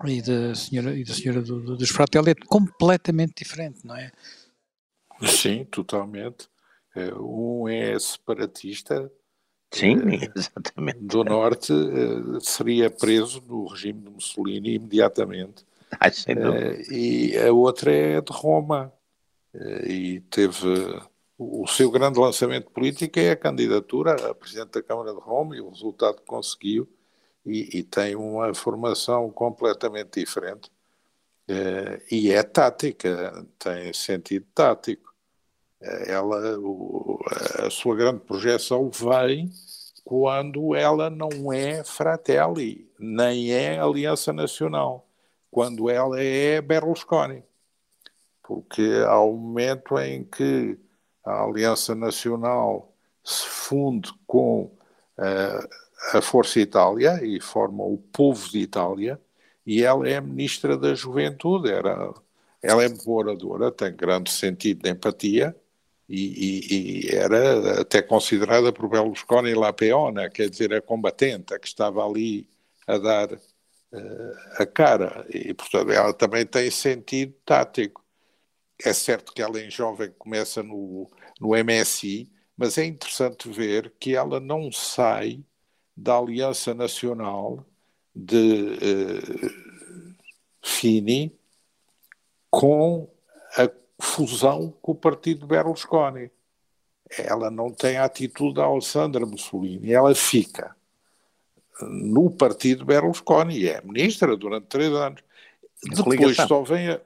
e 0.05 0.21
da 0.21 0.55
senhora, 0.55 0.97
e 0.97 1.05
da 1.05 1.15
senhora 1.15 1.43
do, 1.43 1.61
do, 1.61 1.77
dos 1.77 1.89
Fratelli, 1.91 2.31
é 2.31 2.35
completamente 2.35 3.35
diferente, 3.37 3.81
não 3.85 3.97
é? 3.97 4.11
Sim, 5.27 5.65
totalmente. 5.65 6.49
Um 7.19 7.69
é 7.69 7.99
separatista, 7.99 9.11
Sim, 9.73 9.97
eh, 10.15 10.31
exatamente. 10.35 10.99
do 11.01 11.25
Norte 11.25 11.73
eh, 11.73 12.41
seria 12.41 12.91
preso 12.91 13.43
no 13.47 13.67
regime 13.67 14.01
de 14.01 14.11
Mussolini 14.11 14.75
imediatamente. 14.75 15.65
Ai. 16.01 16.11
Eh, 16.27 16.83
e 16.91 17.39
a 17.39 17.53
outra 17.53 17.93
é 17.93 18.21
de 18.21 18.33
Roma. 18.33 18.93
E 19.89 20.21
teve 20.29 21.01
o 21.39 21.67
seu 21.67 21.91
grande 21.91 22.19
lançamento 22.21 22.71
político 22.71 23.19
é 23.19 23.31
a 23.31 23.37
candidatura 23.37 24.15
a 24.31 24.35
Presidente 24.35 24.73
da 24.73 24.83
Câmara 24.83 25.15
de 25.15 25.19
Roma 25.19 25.57
e 25.57 25.63
o 25.63 25.71
resultado 25.71 26.17
que 26.17 26.27
conseguiu. 26.27 26.87
E, 27.45 27.79
e 27.79 27.83
tem 27.83 28.17
uma 28.17 28.53
formação 28.53 29.31
completamente 29.31 30.21
diferente. 30.21 30.71
E 32.11 32.31
é 32.31 32.43
tática, 32.43 33.47
tem 33.59 33.95
sentido 33.95 34.45
tático. 34.55 35.06
Ela, 36.07 36.59
o, 36.59 37.19
a 37.59 37.71
sua 37.71 37.97
grande 37.97 38.21
projeção 38.21 38.91
vem 38.91 39.51
quando 40.05 40.75
ela 40.75 41.11
não 41.11 41.53
é 41.53 41.83
Fratelli, 41.83 42.89
nem 42.99 43.53
é 43.53 43.79
Aliança 43.79 44.33
Nacional, 44.33 45.09
quando 45.51 45.91
ela 45.91 46.21
é 46.21 46.61
Berlusconi. 46.61 47.43
Porque 48.43 49.03
há 49.05 49.21
um 49.21 49.37
momento 49.37 49.99
em 49.99 50.23
que 50.23 50.79
a 51.25 51.43
Aliança 51.43 51.95
Nacional 51.95 52.93
se 53.25 53.47
funde 53.47 54.13
com 54.29 54.71
uh, 55.19 55.69
a 56.13 56.23
Força 56.23 56.61
Itália 56.61 57.21
e 57.25 57.41
forma 57.41 57.83
o 57.83 57.99
povo 57.99 58.49
de 58.49 58.61
Itália, 58.61 59.21
e 59.67 59.83
ela 59.83 60.09
é 60.09 60.21
ministra 60.21 60.77
da 60.77 60.95
Juventude, 60.95 61.69
era, 61.69 62.15
ela 62.63 62.85
é 62.85 62.89
boa 62.89 63.25
oradora, 63.25 63.73
tem 63.73 63.93
grande 63.93 64.31
sentido 64.31 64.85
de 64.85 64.91
empatia, 64.91 65.57
e, 66.09 67.07
e, 67.07 67.07
e, 67.07 67.15
era 67.15 67.81
até 67.81 68.01
considerada 68.03 68.73
por 68.73 68.89
Berlusconi 68.89 69.55
la 69.55 69.73
peona, 69.73 70.31
quer 70.31 70.49
dizer, 70.49 70.73
a 70.73 70.81
combatente, 70.81 71.53
a 71.55 71.59
que 71.59 71.67
estava 71.67 72.05
ali 72.05 72.49
a 72.87 72.99
dar 72.99 73.33
uh, 73.33 73.39
a 74.59 74.67
cara. 74.67 75.27
E, 75.31 75.53
portanto, 75.55 75.91
ela 75.91 76.15
também 76.15 76.47
tem 76.47 76.71
sentido 76.71 77.35
tático. 77.45 78.05
É 78.85 78.93
certo 78.93 79.33
que 79.33 79.43
ela, 79.43 79.61
em 79.61 79.71
jovem, 79.71 80.13
começa 80.19 80.63
no, 80.63 81.11
no 81.41 81.51
MSI, 81.57 82.31
mas 82.57 82.79
é 82.79 82.85
interessante 82.85 83.49
ver 83.51 83.93
que 83.99 84.15
ela 84.15 84.39
não 84.39 84.71
sai 84.71 85.45
da 85.97 86.19
Aliança 86.19 86.75
Nacional 86.75 87.67
de 88.15 88.37
uh, 88.37 89.67
Fini 90.63 91.37
com 92.51 93.11
a 93.57 93.69
fusão 93.99 94.73
com 94.83 94.93
o 94.93 94.97
partido 94.97 95.47
Berlusconi. 95.47 96.31
Ela 97.19 97.51
não 97.51 97.71
tem 97.71 97.97
a 97.97 98.05
atitude 98.05 98.55
da 98.55 98.65
Alessandra 98.65 99.25
Mussolini, 99.25 99.93
ela 99.93 100.15
fica 100.15 100.75
no 101.81 102.31
partido 102.31 102.85
Berlusconi 102.85 103.59
e 103.59 103.69
é 103.69 103.81
ministra 103.83 104.37
durante 104.37 104.67
três 104.67 104.93
anos. 104.93 105.23
Depois 105.85 106.37
só 106.37 106.63
vem 106.63 106.89
a, 106.89 107.01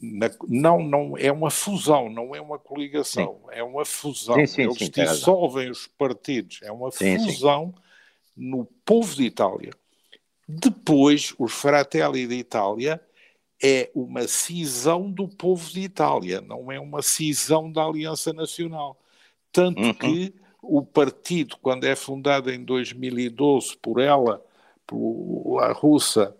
na, 0.00 0.30
não, 0.48 0.82
não, 0.82 1.18
é 1.18 1.30
uma 1.32 1.50
fusão, 1.50 2.08
não 2.08 2.34
é 2.34 2.40
uma 2.40 2.58
coligação, 2.58 3.40
sim. 3.44 3.58
é 3.58 3.62
uma 3.62 3.84
fusão. 3.84 4.36
Sim, 4.36 4.46
sim, 4.46 4.62
Eles 4.62 4.90
dissolvem 4.90 5.70
os 5.70 5.86
partidos, 5.86 6.60
é 6.62 6.70
uma 6.70 6.92
fusão 6.92 7.74
no 8.36 8.64
povo 8.84 9.14
de 9.14 9.24
Itália. 9.24 9.72
Depois, 10.46 11.34
os 11.38 11.52
Fratelli 11.52 12.26
de 12.26 12.36
Itália 12.36 13.00
é 13.62 13.90
uma 13.94 14.26
cisão 14.28 15.10
do 15.10 15.28
povo 15.28 15.68
de 15.70 15.80
Itália, 15.80 16.40
não 16.40 16.70
é 16.70 16.78
uma 16.78 17.02
cisão 17.02 17.70
da 17.70 17.82
Aliança 17.82 18.32
Nacional. 18.32 18.96
Tanto 19.52 19.82
uhum. 19.82 19.94
que 19.94 20.34
o 20.62 20.84
partido, 20.84 21.56
quando 21.60 21.84
é 21.84 21.96
fundado 21.96 22.50
em 22.50 22.64
2012 22.64 23.76
por 23.78 24.00
ela, 24.00 24.44
pela 24.86 25.72
russa 25.72 26.36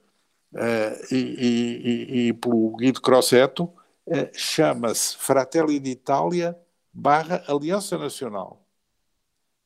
uh, 0.52 1.14
e, 1.14 1.16
e, 1.16 2.28
e, 2.28 2.32
pelo 2.34 2.76
Guido 2.76 3.00
Crossetto, 3.00 3.64
uh, 4.06 4.28
chama-se 4.32 5.16
Fratelli 5.16 5.80
d'Italia 5.80 6.56
barra 6.92 7.42
Aliança 7.48 7.98
Nacional. 7.98 8.64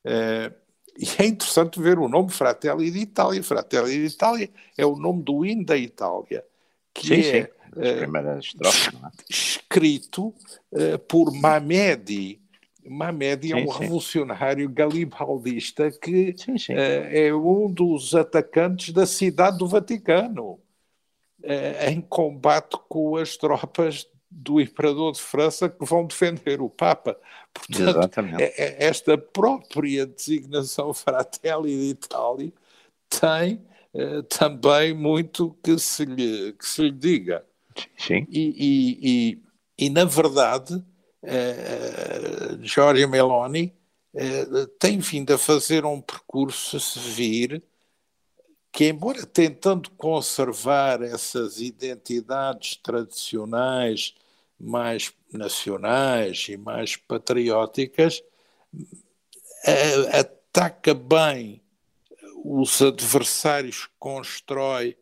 Uh, 0.04 0.54
e 0.98 1.22
é 1.22 1.26
interessante 1.26 1.80
ver 1.80 1.98
o 1.98 2.08
nome 2.08 2.30
Fratelli 2.30 2.90
d'Italia. 2.90 3.42
Fratelli 3.42 4.06
d'Italia 4.06 4.50
é 4.76 4.84
o 4.84 4.96
nome 4.96 5.22
do 5.22 5.44
hino 5.44 5.64
da 5.64 5.76
Itália 5.76 6.44
que 6.94 7.06
sim, 7.06 7.14
é, 7.14 7.44
sim. 7.44 7.48
Uh, 7.74 9.10
escrito 9.30 10.34
uh, 10.72 10.98
por 11.08 11.32
Mamedi. 11.32 12.40
Mamedi 12.84 13.52
é 13.52 13.56
um 13.56 13.68
revolucionário 13.68 14.68
galibaldista 14.68 15.90
que 15.90 16.34
uh, 16.48 16.74
é 16.74 17.32
um 17.34 17.72
dos 17.72 18.14
atacantes 18.14 18.92
da 18.92 19.06
cidade 19.06 19.58
do 19.58 19.66
Vaticano 19.66 20.58
em 21.88 22.00
combate 22.00 22.76
com 22.88 23.16
as 23.16 23.36
tropas 23.36 24.06
do 24.34 24.60
imperador 24.60 25.12
de 25.12 25.20
França 25.20 25.68
que 25.68 25.84
vão 25.84 26.06
defender 26.06 26.60
o 26.60 26.70
Papa. 26.70 27.16
Portanto, 27.52 28.20
é, 28.38 28.44
é, 28.44 28.86
esta 28.86 29.18
própria 29.18 30.06
designação 30.06 30.94
Fratelli 30.94 31.76
d'Italia 31.76 32.52
tem 33.08 33.60
eh, 33.94 34.22
também 34.22 34.94
muito 34.94 35.56
que 35.62 35.78
se 35.78 36.04
lhe, 36.04 36.52
que 36.54 36.66
se 36.66 36.82
lhe 36.82 36.92
diga. 36.92 37.44
Sim. 37.98 38.26
E, 38.30 38.40
e, 38.40 38.98
e, 39.02 39.86
e 39.86 39.90
na 39.90 40.04
verdade, 40.04 40.74
uh, 40.74 42.62
Giorgia 42.62 43.06
Meloni 43.06 43.74
uh, 44.14 44.66
tem 44.78 44.98
vindo 44.98 45.32
a 45.32 45.38
fazer 45.38 45.84
um 45.84 46.00
percurso 46.00 46.76
a 46.76 46.80
se 46.80 46.98
vir 46.98 47.62
que, 48.70 48.88
embora 48.88 49.26
tentando 49.26 49.90
conservar 49.90 51.02
essas 51.02 51.60
identidades 51.60 52.76
tradicionais 52.76 54.14
mais 54.58 55.12
nacionais 55.30 56.46
e 56.48 56.56
mais 56.56 56.96
patrióticas, 56.96 58.22
ataca 60.12 60.94
bem 60.94 61.61
os 62.44 62.82
adversários 62.82 63.86
que 63.86 63.92
constrói. 63.98 64.96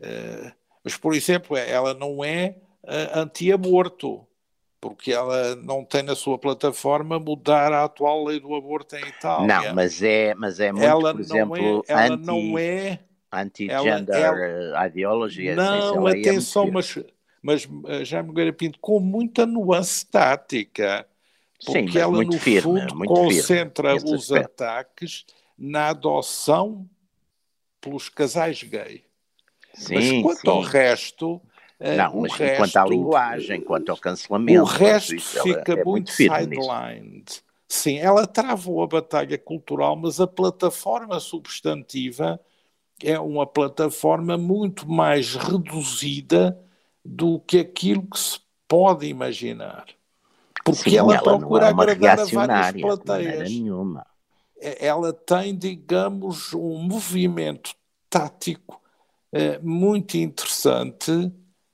Uh, 0.00 0.52
mas, 0.84 0.96
por 0.96 1.14
exemplo, 1.14 1.56
ela 1.56 1.94
não 1.94 2.24
é 2.24 2.56
uh, 2.84 3.20
anti-aborto, 3.20 4.26
porque 4.80 5.12
ela 5.12 5.54
não 5.56 5.84
tem 5.84 6.02
na 6.02 6.14
sua 6.14 6.38
plataforma 6.38 7.18
mudar 7.18 7.72
a 7.72 7.84
atual 7.84 8.24
lei 8.24 8.40
do 8.40 8.54
aborto 8.54 8.96
em 8.96 9.06
Itália. 9.06 9.46
Não, 9.46 9.74
mas 9.74 10.02
é, 10.02 10.34
mas 10.34 10.60
é 10.60 10.72
muito, 10.72 10.84
ela 10.84 11.12
por 11.12 11.20
exemplo, 11.20 11.84
é, 11.88 11.92
ela 11.92 12.14
anti, 12.14 12.26
não 12.26 12.58
é 12.58 12.98
anti-gender 13.32 14.74
ideology. 14.86 15.54
Não, 15.54 16.06
atenção, 16.06 16.66
é 16.66 16.70
mas, 16.72 16.98
mas 17.40 17.68
já 18.02 18.22
me 18.22 18.52
Pinto, 18.52 18.78
com 18.80 18.98
muita 19.00 19.46
nuance 19.46 20.04
tática. 20.04 21.06
Porque 21.64 21.92
Sim, 21.92 21.98
ela, 21.98 22.24
no 22.24 22.32
firme, 22.32 22.80
fundo, 22.80 23.04
concentra 23.04 23.94
os 23.94 24.32
aspecto. 24.32 24.62
ataques 24.64 25.24
na 25.62 25.90
adoção 25.90 26.90
pelos 27.80 28.08
casais 28.08 28.60
gay. 28.64 29.04
Sim, 29.72 29.94
mas 29.94 30.22
quanto 30.22 30.40
sim. 30.40 30.48
ao 30.48 30.60
resto. 30.60 31.40
Eh, 31.78 31.96
não, 31.96 32.20
mas 32.20 32.32
resto, 32.32 32.56
quanto 32.56 32.76
à 32.76 32.84
linguagem, 32.84 33.60
quanto 33.60 33.90
ao 33.90 33.96
cancelamento. 33.96 34.60
O 34.60 34.64
resto 34.64 35.20
fica 35.20 35.72
é 35.72 35.76
muito, 35.76 35.86
muito 35.86 36.12
sidelined. 36.12 37.42
Sim, 37.68 37.98
ela 37.98 38.26
travou 38.26 38.82
a 38.82 38.86
batalha 38.88 39.38
cultural, 39.38 39.96
mas 39.96 40.20
a 40.20 40.26
plataforma 40.26 41.18
substantiva 41.20 42.40
é 43.02 43.18
uma 43.18 43.46
plataforma 43.46 44.36
muito 44.36 44.90
mais 44.90 45.36
reduzida 45.36 46.60
do 47.04 47.40
que 47.40 47.58
aquilo 47.58 48.02
que 48.02 48.18
se 48.18 48.40
pode 48.68 49.06
imaginar. 49.06 49.86
Porque 50.64 50.90
Sim, 50.90 50.96
ela, 50.96 51.14
ela 51.14 51.22
procura 51.22 51.66
é 51.66 51.68
agradar 51.70 52.20
a 52.20 52.24
várias 52.24 52.80
plateias. 52.80 53.50
Nenhuma. 53.50 54.06
Ela 54.78 55.12
tem, 55.12 55.56
digamos, 55.56 56.54
um 56.54 56.78
movimento 56.78 57.74
tático 58.08 58.80
eh, 59.32 59.58
muito 59.62 60.16
interessante 60.16 61.32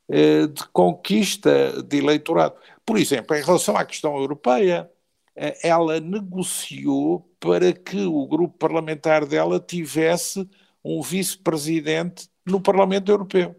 eh, 0.09 0.46
de 0.46 0.64
conquista 0.72 1.83
de 1.83 1.98
eleitorado. 1.98 2.55
Por 2.87 2.96
exemplo, 2.96 3.37
em 3.37 3.42
relação 3.42 3.77
à 3.77 3.85
questão 3.85 4.16
europeia, 4.16 4.90
eh, 5.37 5.59
ela 5.62 6.01
negociou 6.01 7.29
para 7.38 7.72
que 7.72 8.07
o 8.07 8.27
grupo 8.27 8.57
parlamentar 8.57 9.27
dela 9.27 9.61
tivesse 9.61 10.48
um 10.83 11.03
vice-presidente 11.03 12.29
no 12.46 12.61
Parlamento 12.61 13.11
Europeu. 13.11 13.55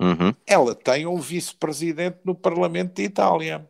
Uhum. 0.00 0.32
Ela 0.46 0.74
tem 0.74 1.06
um 1.06 1.16
vice-presidente 1.16 2.18
no 2.24 2.34
Parlamento 2.34 2.94
de 2.94 3.02
Itália. 3.02 3.68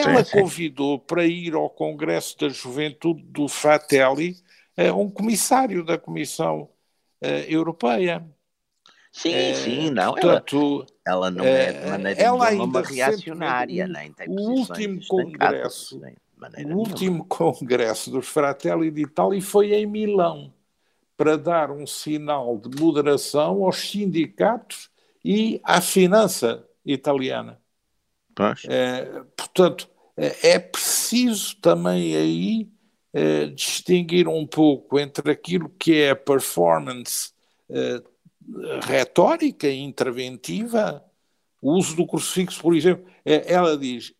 Ela 0.00 0.24
sim, 0.24 0.30
sim. 0.30 0.40
convidou 0.40 0.98
para 0.98 1.26
ir 1.26 1.54
ao 1.54 1.68
Congresso 1.70 2.38
da 2.38 2.48
Juventude 2.48 3.22
do 3.22 3.48
Fratelli 3.48 4.36
um 4.96 5.10
comissário 5.10 5.84
da 5.84 5.98
Comissão 5.98 6.70
uh, 7.22 7.26
Europeia. 7.48 8.24
Sim, 9.12 9.52
uh, 9.52 9.56
sim, 9.56 9.90
não. 9.90 10.12
Portanto, 10.12 10.86
ela, 11.04 11.26
ela 11.26 11.30
não 11.30 11.44
é 11.44 11.72
de 11.72 11.90
maneira 11.90 12.20
ela 12.22 12.48
ainda 12.48 12.64
uma 12.64 12.82
reacionária, 12.82 13.86
nem 13.86 14.12
tem 14.12 14.28
o 14.28 14.40
último 14.40 15.00
congresso, 15.06 16.00
o 16.64 16.76
último 16.76 17.24
congresso 17.28 18.10
dos 18.10 18.28
Fratelli 18.28 18.90
de 18.90 19.02
Itália 19.02 19.42
foi 19.42 19.74
em 19.74 19.86
Milão 19.86 20.52
para 21.16 21.36
dar 21.36 21.70
um 21.70 21.86
sinal 21.86 22.56
de 22.56 22.80
moderação 22.80 23.64
aos 23.64 23.76
sindicatos 23.76 24.88
e 25.22 25.60
à 25.64 25.80
finança 25.80 26.66
italiana. 26.84 27.60
É, 28.66 29.04
portanto, 29.36 29.89
é, 30.42 30.58
preciso 30.58 31.56
também 31.56 32.14
aí 32.14 32.68
é, 33.12 33.46
distinguir 33.46 34.28
um 34.28 34.46
pouco 34.46 34.98
entre 34.98 35.30
aquilo 35.30 35.68
que 35.78 36.00
é 36.00 36.10
a 36.10 36.16
performance 36.16 37.32
é, 37.68 38.02
retórica 38.82 39.66
e 39.68 39.78
interventiva, 39.78 41.04
o 41.60 41.72
uso 41.72 41.96
do 41.96 42.06
crucifixo, 42.06 42.60
por 42.60 42.74
exemplo, 42.74 43.04
é, 43.24 43.52
ela 43.52 43.76
diz, 43.76 44.14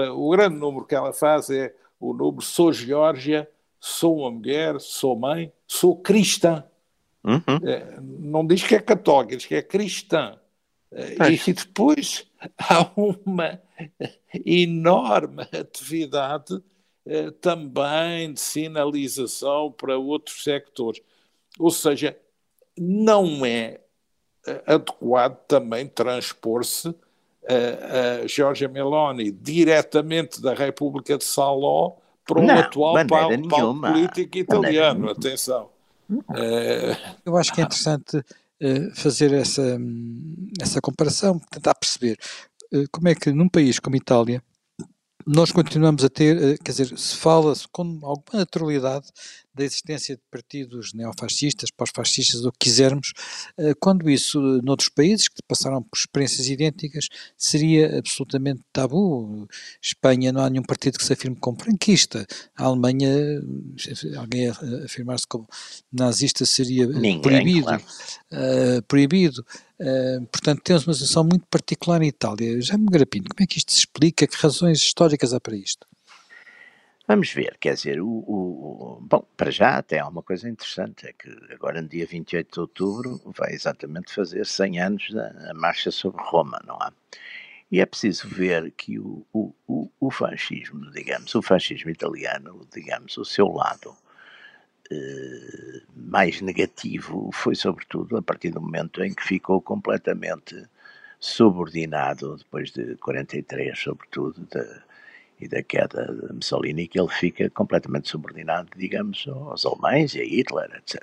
é, 0.00 0.10
o 0.10 0.30
grande 0.30 0.56
número 0.56 0.86
que 0.86 0.94
ela 0.94 1.12
faz 1.12 1.50
é 1.50 1.74
o 1.98 2.12
número 2.12 2.42
sou 2.42 2.72
Geórgia, 2.72 3.48
sou 3.80 4.18
uma 4.18 4.30
mulher, 4.30 4.80
sou 4.80 5.18
mãe, 5.18 5.52
sou 5.66 5.96
cristã. 5.96 6.64
Uhum. 7.22 7.66
É, 7.66 7.98
não 8.00 8.46
diz 8.46 8.62
que 8.62 8.74
é 8.74 8.80
católica, 8.80 9.36
diz 9.36 9.46
que 9.46 9.54
é 9.54 9.62
cristã. 9.62 10.38
E 11.46 11.52
depois 11.52 12.26
há 12.58 12.90
uma 12.96 13.60
enorme 14.44 15.42
atividade 15.52 16.62
eh, 17.06 17.30
também 17.32 18.32
de 18.32 18.40
sinalização 18.40 19.72
para 19.72 19.98
outros 19.98 20.42
sectores. 20.42 21.00
Ou 21.58 21.70
seja, 21.70 22.16
não 22.78 23.44
é 23.44 23.80
eh, 24.46 24.62
adequado 24.66 25.36
também 25.46 25.86
transpor-se 25.86 26.94
a, 27.46 28.22
a 28.22 28.26
Giorgia 28.26 28.68
Meloni 28.68 29.30
diretamente 29.30 30.40
da 30.40 30.54
República 30.54 31.18
de 31.18 31.24
Saló 31.24 31.96
para 32.26 32.40
o 32.40 32.42
não, 32.42 32.58
atual 32.58 32.94
palco 33.06 33.80
político 33.80 34.38
italiano. 34.38 35.10
Atenção. 35.10 35.68
Eu 37.24 37.36
acho 37.36 37.52
que 37.52 37.60
é 37.60 37.64
interessante 37.64 38.18
eh, 38.18 38.22
fazer 38.94 39.32
essa, 39.32 39.78
essa 40.60 40.80
comparação, 40.80 41.38
tentar 41.50 41.74
perceber 41.74 42.18
uh, 42.72 42.84
como 42.90 43.08
é 43.08 43.14
que 43.14 43.32
num 43.32 43.48
país 43.48 43.78
como 43.78 43.96
Itália 43.96 44.42
nós 45.26 45.50
continuamos 45.50 46.04
a 46.04 46.08
ter, 46.08 46.36
uh, 46.36 46.62
quer 46.62 46.70
dizer, 46.70 46.98
se 46.98 47.16
fala-se 47.16 47.66
com 47.72 47.82
alguma 48.02 48.40
naturalidade 48.40 49.06
da 49.54 49.64
existência 49.64 50.16
de 50.16 50.22
partidos 50.30 50.92
neofascistas, 50.92 51.70
pós-fascistas, 51.70 52.44
o 52.44 52.50
que 52.52 52.58
quisermos, 52.60 53.12
eh, 53.56 53.74
quando 53.78 54.10
isso, 54.10 54.40
noutros 54.62 54.88
países 54.88 55.28
que 55.28 55.42
passaram 55.46 55.82
por 55.82 55.96
experiências 55.96 56.48
idênticas, 56.48 57.08
seria 57.36 57.98
absolutamente 57.98 58.62
tabu. 58.72 59.48
Espanha 59.80 60.32
não 60.32 60.42
há 60.42 60.50
nenhum 60.50 60.64
partido 60.64 60.98
que 60.98 61.04
se 61.04 61.12
afirme 61.12 61.36
como 61.36 61.58
franquista. 61.58 62.26
A 62.56 62.64
Alemanha, 62.64 63.10
alguém 64.16 64.48
afirmar-se 64.84 65.26
como 65.26 65.46
nazista 65.92 66.44
seria 66.44 66.86
Ninguém, 66.86 67.20
proibido. 67.20 67.64
Claro. 67.64 67.84
Uh, 68.32 68.82
proibido. 68.88 69.46
Uh, 69.80 70.26
portanto, 70.26 70.62
temos 70.62 70.86
uma 70.86 70.94
situação 70.94 71.24
muito 71.24 71.46
particular 71.46 72.02
em 72.02 72.08
Itália. 72.08 72.60
Já 72.60 72.76
me 72.76 72.86
grapino, 72.86 73.26
como 73.28 73.42
é 73.42 73.46
que 73.46 73.58
isto 73.58 73.72
se 73.72 73.78
explica? 73.78 74.26
Que 74.26 74.36
razões 74.36 74.78
históricas 74.78 75.32
há 75.32 75.40
para 75.40 75.56
isto? 75.56 75.86
Vamos 77.06 77.30
ver, 77.32 77.58
quer 77.60 77.74
dizer, 77.74 78.00
o, 78.00 78.08
o, 78.08 78.98
bom, 79.02 79.26
para 79.36 79.50
já 79.50 79.76
até 79.76 79.98
há 79.98 80.08
uma 80.08 80.22
coisa 80.22 80.48
interessante, 80.48 81.06
é 81.06 81.12
que 81.12 81.28
agora 81.52 81.82
no 81.82 81.88
dia 81.88 82.06
28 82.06 82.50
de 82.50 82.60
outubro 82.60 83.20
vai 83.36 83.52
exatamente 83.52 84.12
fazer 84.12 84.46
100 84.46 84.80
anos 84.80 85.10
da 85.10 85.52
marcha 85.54 85.90
sobre 85.90 86.22
Roma, 86.22 86.58
não 86.66 86.76
há? 86.76 86.90
E 87.70 87.80
é 87.80 87.84
preciso 87.86 88.26
ver 88.28 88.70
que 88.72 88.98
o, 88.98 89.26
o, 89.34 89.54
o, 89.66 89.90
o 90.00 90.10
fascismo, 90.10 90.90
digamos, 90.92 91.34
o 91.34 91.42
fascismo 91.42 91.90
italiano, 91.90 92.66
digamos, 92.72 93.18
o 93.18 93.24
seu 93.24 93.48
lado 93.48 93.94
eh, 94.90 95.82
mais 95.94 96.40
negativo 96.40 97.30
foi 97.32 97.54
sobretudo 97.54 98.16
a 98.16 98.22
partir 98.22 98.50
do 98.50 98.60
momento 98.60 99.02
em 99.02 99.12
que 99.14 99.22
ficou 99.24 99.60
completamente 99.60 100.54
subordinado, 101.20 102.36
depois 102.36 102.70
de 102.70 102.96
43 102.96 103.78
sobretudo, 103.78 104.40
de, 104.50 104.64
e 105.40 105.48
da 105.48 105.62
queda 105.62 106.06
de 106.06 106.32
Mussolini 106.34 106.88
que 106.88 106.98
ele 106.98 107.08
fica 107.08 107.50
completamente 107.50 108.08
subordinado, 108.08 108.70
digamos, 108.76 109.26
aos 109.28 109.66
alemães 109.66 110.14
e 110.14 110.20
a 110.20 110.24
Hitler, 110.24 110.70
etc. 110.76 111.02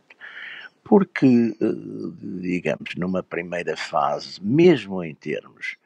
Porque, 0.84 1.56
eh, 1.62 2.42
digamos, 2.42 2.96
numa 2.96 3.22
primeira 3.22 3.78
fase, 3.78 4.42
mesmo 4.44 5.04
em 5.04 5.14
termos 5.14 5.78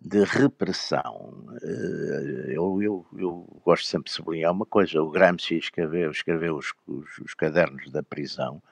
de 0.00 0.22
repressão, 0.24 1.32
eh, 1.62 2.52
eu, 2.54 2.82
eu, 2.82 3.06
eu 3.16 3.62
gosto 3.64 3.86
sempre 3.86 4.10
de 4.10 4.16
sublinhar 4.16 4.52
uma 4.52 4.66
coisa, 4.66 5.02
o 5.02 5.10
Gramsci 5.10 5.56
escreveu, 5.56 6.10
escreveu 6.10 6.56
os, 6.56 6.74
os, 6.86 7.18
os 7.18 7.34
cadernos 7.34 7.90
da 7.90 8.02
prisão, 8.02 8.62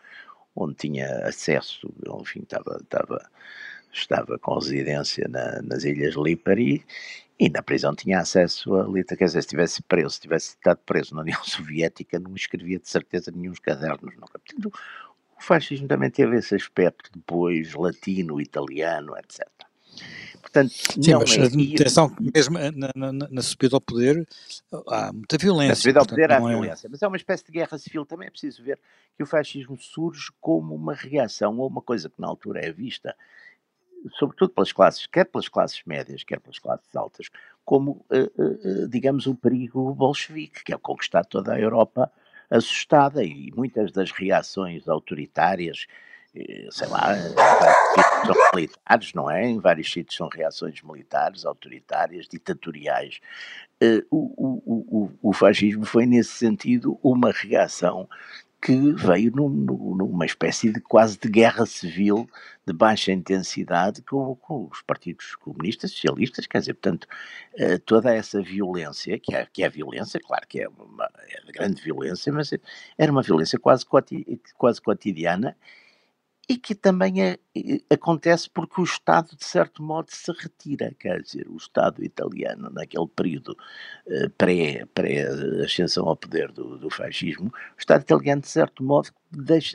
onde 0.54 0.74
tinha 0.74 1.26
acesso, 1.26 1.90
enfim, 2.20 2.40
estava, 2.40 2.78
estava, 2.82 3.30
estava 3.90 4.38
com 4.38 4.54
residência 4.58 5.26
na, 5.28 5.62
nas 5.62 5.85
Ilhas 5.85 6.14
Lipari 6.14 6.85
e 7.42 7.50
na 7.50 7.61
prisão 7.61 7.92
tinha 7.92 8.20
acesso 8.20 8.72
a 8.76 8.87
letra, 8.87 9.16
quer 9.16 9.24
dizer, 9.24 9.42
se 9.42 9.48
tivesse 9.48 9.83
preso, 9.83 10.11
se 10.11 10.20
tivesse 10.20 10.50
estado 10.50 10.78
preso 10.87 11.12
na 11.12 11.22
União 11.22 11.42
Soviética, 11.42 12.16
não 12.20 12.37
escrevia 12.37 12.78
de 12.78 12.88
certeza 12.88 13.33
nenhum 13.35 13.52
cadernos. 13.61 14.14
Nunca. 14.14 14.38
Portanto, 14.38 14.72
o 15.37 15.42
fascismo 15.42 15.88
também 15.88 16.09
teve 16.09 16.37
esse 16.37 16.55
aspecto 16.55 17.11
depois 17.12 17.74
latino, 17.74 18.40
italiano, 18.40 19.16
etc. 19.18 19.48
Portanto, 20.40 20.70
Sim, 20.70 21.14
mas 21.14 21.37
é 21.37 21.74
atenção 21.74 22.14
mesmo 22.20 22.59
na, 22.76 22.92
na, 22.94 23.12
na, 23.12 23.42
subida 23.42 23.74
ao 23.74 23.81
poder 23.81 24.24
há 24.87 25.12
muita 25.12 25.37
violência. 25.37 25.68
Na 25.70 25.74
subida 25.74 25.98
ao 25.98 26.07
poder 26.07 26.31
há 26.31 26.37
é... 26.37 26.38
violência, 26.38 26.88
mas 26.88 27.02
é 27.02 27.09
uma 27.09 27.16
espécie 27.16 27.44
de 27.44 27.52
guerra 27.52 27.76
civil. 27.76 28.07
Também 28.07 28.28
é 28.28 28.31
preciso 28.31 28.62
ver 28.62 28.78
que 29.16 29.22
o 29.22 29.26
fascismo 29.26 29.76
surge 29.76 30.28
como 30.40 30.76
uma 30.76 30.94
reação 30.94 31.61
a 31.61 31.66
uma 31.66 31.83
coisa 31.83 32.09
que 32.09 32.20
na 32.20 32.28
altura 32.28 32.64
é 32.64 32.70
vista 32.70 33.16
sobretudo 34.18 34.50
pelas 34.50 34.72
classes, 34.72 35.06
quer 35.06 35.24
pelas 35.24 35.48
classes 35.48 35.82
médias, 35.86 36.24
quer 36.24 36.40
pelas 36.40 36.58
classes 36.58 36.94
altas, 36.94 37.28
como, 37.64 38.04
uh, 38.10 38.84
uh, 38.84 38.88
digamos, 38.88 39.26
o 39.26 39.34
perigo 39.34 39.94
bolchevique, 39.94 40.64
que 40.64 40.72
é 40.72 40.78
conquistar 40.78 41.24
toda 41.24 41.54
a 41.54 41.60
Europa 41.60 42.10
assustada 42.50 43.24
e 43.24 43.50
muitas 43.54 43.92
das 43.92 44.10
reações 44.10 44.86
autoritárias, 44.86 45.86
sei 46.70 46.86
lá, 46.88 47.14
são 48.26 48.34
militares, 48.54 49.14
não 49.14 49.30
é? 49.30 49.46
Em 49.46 49.58
vários 49.58 49.90
sítios 49.90 50.16
são 50.16 50.28
reações 50.28 50.82
militares, 50.82 51.46
autoritárias, 51.46 52.28
ditatoriais. 52.28 53.20
O, 54.10 54.34
o, 54.36 55.10
o, 55.22 55.30
o 55.30 55.32
fascismo 55.32 55.86
foi, 55.86 56.04
nesse 56.04 56.32
sentido, 56.32 56.98
uma 57.02 57.30
reação 57.30 58.06
que 58.62 58.92
veio 58.92 59.33
num, 59.33 59.48
numa 59.48 60.25
espécie 60.25 60.72
de 60.72 60.81
quase 60.81 61.18
de 61.18 61.29
guerra 61.29 61.66
civil 61.66 62.31
de 62.64 62.72
baixa 62.72 63.11
intensidade 63.11 64.01
com, 64.03 64.37
com 64.37 64.68
os 64.70 64.81
partidos 64.83 65.35
comunistas, 65.35 65.90
socialistas, 65.90 66.46
quer 66.46 66.61
dizer, 66.61 66.75
portanto, 66.75 67.09
eh, 67.57 67.79
toda 67.79 68.14
essa 68.14 68.40
violência, 68.40 69.18
que 69.18 69.35
é, 69.35 69.44
que 69.53 69.64
é 69.64 69.68
violência, 69.68 70.20
claro 70.20 70.46
que 70.46 70.61
é, 70.61 70.68
uma, 70.68 71.11
é 71.29 71.44
de 71.44 71.53
grande 71.53 71.83
violência, 71.83 72.33
mas 72.33 72.51
era 72.96 73.11
uma 73.11 73.22
violência 73.22 73.59
quase, 73.59 73.85
quase 74.57 74.81
cotidiana 74.81 75.57
e 76.52 76.58
que 76.58 76.74
também 76.74 77.22
é, 77.22 77.38
acontece 77.90 78.50
porque 78.50 78.78
o 78.78 78.84
Estado, 78.84 79.34
de 79.34 79.42
certo 79.42 79.82
modo, 79.82 80.10
se 80.10 80.30
retira. 80.32 80.94
Quer 80.98 81.22
dizer, 81.22 81.48
o 81.48 81.56
Estado 81.56 82.04
italiano, 82.04 82.68
naquele 82.68 83.08
período 83.08 83.56
pré-ascensão 84.36 86.04
pré 86.04 86.10
ao 86.10 86.16
poder 86.16 86.52
do, 86.52 86.76
do, 86.76 86.90
fascismo, 86.90 87.48
o 87.48 87.78
Estado 87.78 88.02
italiano, 88.02 88.42
de 88.42 88.48
certo 88.48 88.84
modo, 88.84 89.08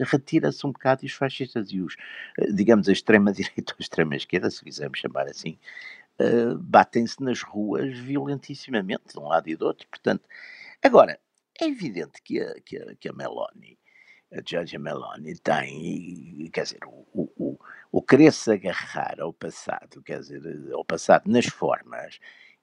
retira-se 0.02 0.68
um 0.68 0.72
bocado 0.72 1.04
e 1.04 1.08
os 1.08 1.14
fascistas 1.14 1.72
e 1.72 1.82
os, 1.82 1.96
uh, 2.40 2.54
digamos, 2.54 2.88
a 2.88 2.92
extrema-direita 2.92 3.74
ou 3.74 3.78
a 3.80 3.82
extrema-esquerda, 3.82 4.52
se 4.52 4.64
quisermos 4.64 5.00
chamar 5.00 5.28
assim, 5.28 5.58
uh, 6.22 6.60
batem-se 6.60 7.24
nas 7.24 7.42
ruas 7.42 7.98
violentissimamente, 7.98 9.14
de 9.16 9.20
um 9.20 9.30
lado 9.30 9.50
e 9.50 9.56
do 9.56 9.66
outro. 9.66 9.88
Portanto, 9.90 10.30
agora, 10.84 11.20
é 11.60 11.66
evidente 11.66 12.22
que 12.24 12.40
a, 12.40 12.54
que 12.62 12.78
a, 12.78 12.96
que 12.96 13.10
a 13.10 13.14
Meloni 13.14 13.77
Giorgia 14.46 14.80
Meloni 14.80 15.36
tem, 15.40 16.50
quer 16.52 16.64
dizer, 16.64 16.80
o, 16.86 17.30
o, 17.38 17.58
o 17.92 18.02
querer 18.02 18.34
se 18.34 18.52
agarrar 18.52 19.20
ao 19.20 19.32
passado, 19.32 20.02
quer 20.04 20.20
dizer, 20.20 20.42
ao 20.74 20.84
passado 20.84 21.30
nas 21.30 21.46
formas, 21.46 22.20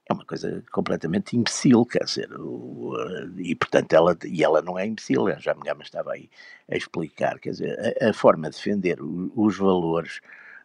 é 0.07 0.13
uma 0.13 0.25
coisa 0.27 0.63
completamente 0.71 1.35
imbecil, 1.37 1.85
quer 1.87 2.05
dizer, 2.05 2.31
o, 2.35 2.95
e 3.39 3.55
portanto 3.55 3.93
ela, 3.95 4.17
e 4.25 4.45
ela 4.45 4.61
não 4.61 4.79
é 4.79 4.87
imbecil, 4.87 5.25
já 5.39 5.55
me 5.55 5.83
estava 5.83 6.13
aí 6.13 6.29
a 6.71 6.77
explicar, 6.77 7.39
quer 7.39 7.51
dizer, 7.51 7.97
a, 8.01 8.11
a 8.11 8.13
forma 8.13 8.51
de 8.51 8.57
defender 8.57 8.99
os 9.01 9.57
valores 9.57 10.21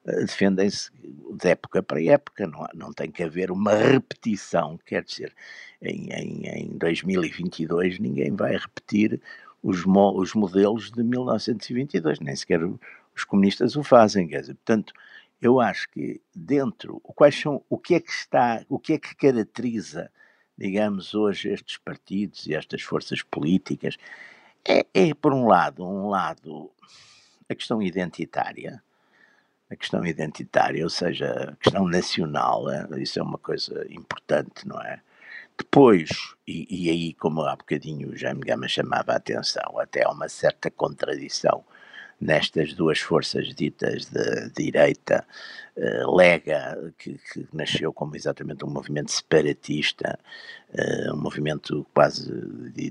eh, 0.05 0.21
defendem-se 0.25 0.91
de 1.33 1.49
época 1.49 1.81
para 1.81 2.03
época, 2.03 2.47
não, 2.47 2.67
não 2.73 2.93
tem 2.93 3.09
que 3.09 3.23
haver 3.23 3.49
uma 3.51 3.73
repetição, 3.75 4.77
quer 4.85 5.03
dizer, 5.03 5.33
em, 5.81 6.09
em, 6.11 6.47
em 6.47 6.77
2022 6.77 7.99
ninguém 7.99 8.35
vai 8.35 8.57
repetir 8.57 9.21
os, 9.61 9.85
mo 9.85 10.17
os 10.17 10.33
modelos 10.33 10.91
de 10.91 11.03
1922, 11.03 12.19
nem 12.19 12.35
sequer 12.35 12.61
os 12.63 13.23
comunistas 13.23 13.75
o 13.75 13.83
fazem, 13.83 14.27
quer 14.27 14.41
dizer, 14.41 14.55
portanto, 14.55 14.93
eu 15.41 15.59
acho 15.59 15.89
que 15.89 16.21
dentro, 16.35 16.99
quais 17.01 17.39
são, 17.39 17.63
o 17.69 17.77
que 17.77 17.95
é 17.95 17.99
que 17.99 18.11
está, 18.11 18.63
o 18.67 18.77
que 18.77 18.93
é 18.93 18.99
que 18.99 19.15
caracteriza, 19.15 20.11
digamos, 20.57 21.13
hoje 21.13 21.49
estes 21.49 21.77
partidos 21.77 22.45
e 22.45 22.53
estas 22.53 22.81
forças 22.81 23.21
políticas, 23.21 23.97
é, 24.67 24.85
é 24.93 25.13
por 25.13 25.33
um 25.33 25.47
lado, 25.47 25.85
um 25.85 26.09
lado, 26.09 26.69
a 27.49 27.55
questão 27.55 27.81
identitária, 27.81 28.83
a 29.69 29.75
questão 29.75 30.05
identitária, 30.05 30.83
ou 30.83 30.89
seja, 30.89 31.51
a 31.51 31.55
questão 31.55 31.87
nacional, 31.87 32.69
é, 32.69 32.87
isso 33.01 33.19
é 33.19 33.23
uma 33.23 33.37
coisa 33.37 33.85
importante, 33.89 34.67
não 34.67 34.81
é? 34.81 35.01
Depois, 35.59 36.09
e, 36.47 36.85
e, 36.85 36.89
aí, 36.89 37.13
como 37.13 37.41
há 37.41 37.53
bocadinho 37.53 38.11
o 38.11 38.15
Jaime 38.15 38.39
Gama 38.39 38.67
chamava 38.69 39.11
a 39.11 39.17
atenção, 39.17 39.77
até 39.77 40.05
há 40.05 40.09
uma 40.09 40.29
certa 40.29 40.71
contradição 40.71 41.65
nestas 42.19 42.73
duas 42.73 42.99
forças 42.99 43.53
ditas 43.53 44.05
de 44.05 44.49
direita, 44.51 45.25
uh, 45.75 46.15
Lega, 46.15 46.93
que, 46.97 47.17
que, 47.17 47.47
nasceu 47.53 47.93
como 47.93 48.15
exatamente 48.15 48.65
um 48.65 48.69
movimento 48.69 49.11
separatista, 49.11 50.17
uh, 50.73 51.13
um 51.13 51.21
movimento 51.21 51.85
quase, 51.93 52.31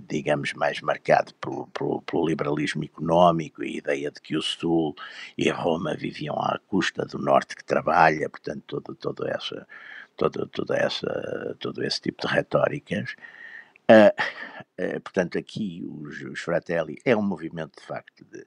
digamos, 0.07 0.53
mais 0.53 0.81
marcado 0.83 1.35
pelo, 1.35 1.67
pelo, 1.69 2.03
pelo, 2.03 2.27
liberalismo 2.27 2.85
económico 2.85 3.63
e 3.63 3.75
a 3.75 3.79
ideia 3.79 4.11
de 4.11 4.21
que 4.21 4.37
o 4.37 4.43
Sul 4.43 4.95
e 5.37 5.51
Roma 5.51 5.95
viviam 5.95 6.37
à 6.37 6.59
custa 6.69 7.05
do 7.07 7.19
Norte 7.19 7.57
que 7.57 7.65
trabalha, 7.65 8.29
portanto, 8.29 8.63
todo, 8.67 8.95
todo 8.95 9.27
essa 9.27 9.67
todo, 10.19 10.47
toda 10.49 10.77
essa, 10.77 11.57
todo 11.59 11.83
esse 11.83 12.03
tipo 12.03 12.27
de 12.27 12.35
retóricas. 12.35 13.15
Uh, 13.91 14.13
uh, 14.83 15.01
portanto, 15.01 15.39
aqui 15.39 15.83
os, 15.89 16.21
os, 16.21 16.41
Fratelli 16.41 16.99
é 17.07 17.17
um 17.17 17.23
movimento 17.23 17.81
de 17.81 17.87
facto 17.87 18.23
de, 18.25 18.45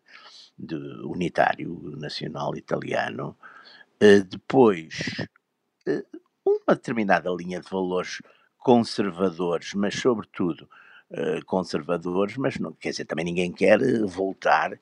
de 0.60 0.76
unitário 1.06 1.96
nacional 1.98 2.56
italiano. 2.56 3.36
Uh, 4.04 4.24
depois, 4.24 5.26
uma 6.46 6.76
determinada 6.76 7.32
linha 7.32 7.60
de 7.60 7.70
valores 7.70 8.22
conservadores, 8.60 9.74
mas 9.74 9.96
sobretudo 9.96 10.70
conservadores, 11.46 12.38
mas 12.38 12.58
não, 12.58 12.72
quer 12.72 12.92
dizer, 12.92 13.04
também 13.04 13.26
ninguém 13.26 13.52
quer 13.52 13.80
voltar, 14.06 14.80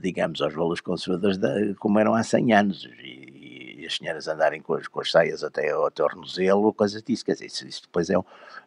digamos, 0.00 0.40
aos 0.40 0.54
valores 0.54 0.80
conservadores 0.80 1.36
da, 1.36 1.74
como 1.78 1.98
eram 1.98 2.14
há 2.14 2.22
100 2.22 2.54
anos. 2.54 2.88
E, 3.02 3.32
e 3.82 3.86
as 3.86 3.96
senhoras 3.96 4.28
andarem 4.28 4.62
com 4.62 4.74
as, 4.74 4.86
com 4.86 5.00
as 5.00 5.10
saias 5.10 5.42
até 5.42 5.70
ao 5.70 5.90
tornozelo, 5.90 6.72
coisas 6.72 7.02
disso, 7.02 7.24
quer 7.24 7.32
dizer, 7.32 7.46
isso, 7.46 7.66
isso 7.66 7.82
depois 7.82 8.08
é, 8.08 8.14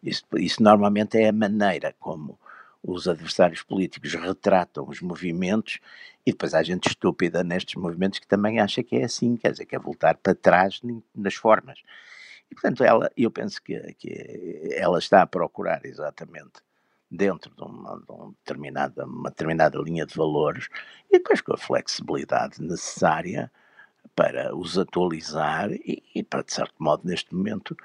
isso, 0.02 0.24
isso 0.36 0.62
normalmente 0.62 1.18
é 1.18 1.28
a 1.28 1.32
maneira 1.32 1.94
como 1.98 2.38
os 2.82 3.08
adversários 3.08 3.62
políticos 3.62 4.14
retratam 4.14 4.86
os 4.86 5.00
movimentos 5.00 5.80
e 6.24 6.30
depois 6.30 6.54
há 6.54 6.62
gente 6.62 6.88
estúpida 6.88 7.42
nestes 7.42 7.74
movimentos 7.74 8.18
que 8.18 8.26
também 8.26 8.60
acha 8.60 8.82
que 8.82 8.96
é 8.96 9.04
assim, 9.04 9.36
quer 9.36 9.52
dizer, 9.52 9.66
que 9.66 9.74
é 9.74 9.78
voltar 9.78 10.16
para 10.16 10.34
trás 10.34 10.80
nas 11.14 11.34
formas. 11.34 11.80
E 12.50 12.54
portanto 12.54 12.84
ela, 12.84 13.10
eu 13.16 13.30
penso 13.30 13.60
que, 13.62 13.76
que 13.94 14.70
ela 14.76 14.98
está 14.98 15.22
a 15.22 15.26
procurar 15.26 15.84
exatamente 15.84 16.62
dentro 17.10 17.52
de 17.54 17.62
uma, 17.62 17.98
de 17.98 18.12
uma, 18.12 18.28
determinada, 18.44 19.04
uma 19.04 19.30
determinada 19.30 19.78
linha 19.78 20.06
de 20.06 20.14
valores 20.14 20.68
e 21.10 21.18
depois 21.18 21.40
com 21.40 21.54
a 21.54 21.58
flexibilidade 21.58 22.62
necessária 22.62 23.50
para 24.14 24.54
os 24.54 24.78
atualizar 24.78 25.72
e, 25.72 26.02
e, 26.14 26.22
para, 26.22 26.42
de 26.42 26.52
certo 26.52 26.74
modo, 26.78 27.02
neste 27.04 27.34
momento, 27.34 27.76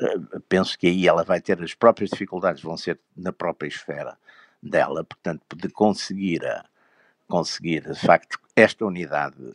uh, 0.00 0.40
penso 0.48 0.78
que 0.78 0.86
aí 0.86 1.06
ela 1.06 1.24
vai 1.24 1.40
ter 1.40 1.62
as 1.62 1.74
próprias 1.74 2.10
dificuldades, 2.10 2.62
vão 2.62 2.76
ser 2.76 2.98
na 3.16 3.32
própria 3.32 3.68
esfera 3.68 4.18
dela, 4.62 5.04
portanto, 5.04 5.56
de 5.56 5.68
conseguir, 5.68 6.44
a, 6.44 6.64
conseguir 7.28 7.82
de 7.82 7.98
facto, 7.98 8.38
esta 8.56 8.84
unidade 8.84 9.54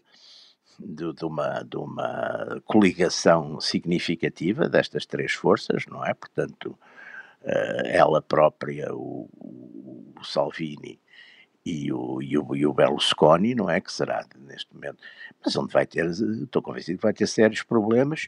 de, 0.79 1.13
de, 1.13 1.25
uma, 1.25 1.63
de 1.63 1.77
uma 1.77 2.61
coligação 2.65 3.59
significativa 3.59 4.67
destas 4.69 5.05
três 5.05 5.33
forças, 5.33 5.85
não 5.87 6.05
é? 6.05 6.13
Portanto, 6.13 6.77
uh, 7.41 7.87
ela 7.87 8.21
própria, 8.21 8.93
o, 8.93 9.29
o 10.19 10.23
Salvini 10.23 10.99
e 11.65 11.91
o, 11.91 12.21
e 12.21 12.37
o, 12.37 12.55
e 12.55 12.65
o 12.65 12.73
Berlusconi, 12.73 13.55
não 13.55 13.69
é? 13.69 13.79
Que 13.79 13.91
será 13.91 14.25
neste 14.37 14.73
momento. 14.73 14.97
Mas 15.43 15.55
onde 15.55 15.71
vai 15.71 15.85
ter, 15.85 16.05
estou 16.05 16.61
convencido 16.61 16.97
que 16.97 17.03
vai 17.03 17.13
ter 17.13 17.27
sérios 17.27 17.63
problemas, 17.63 18.27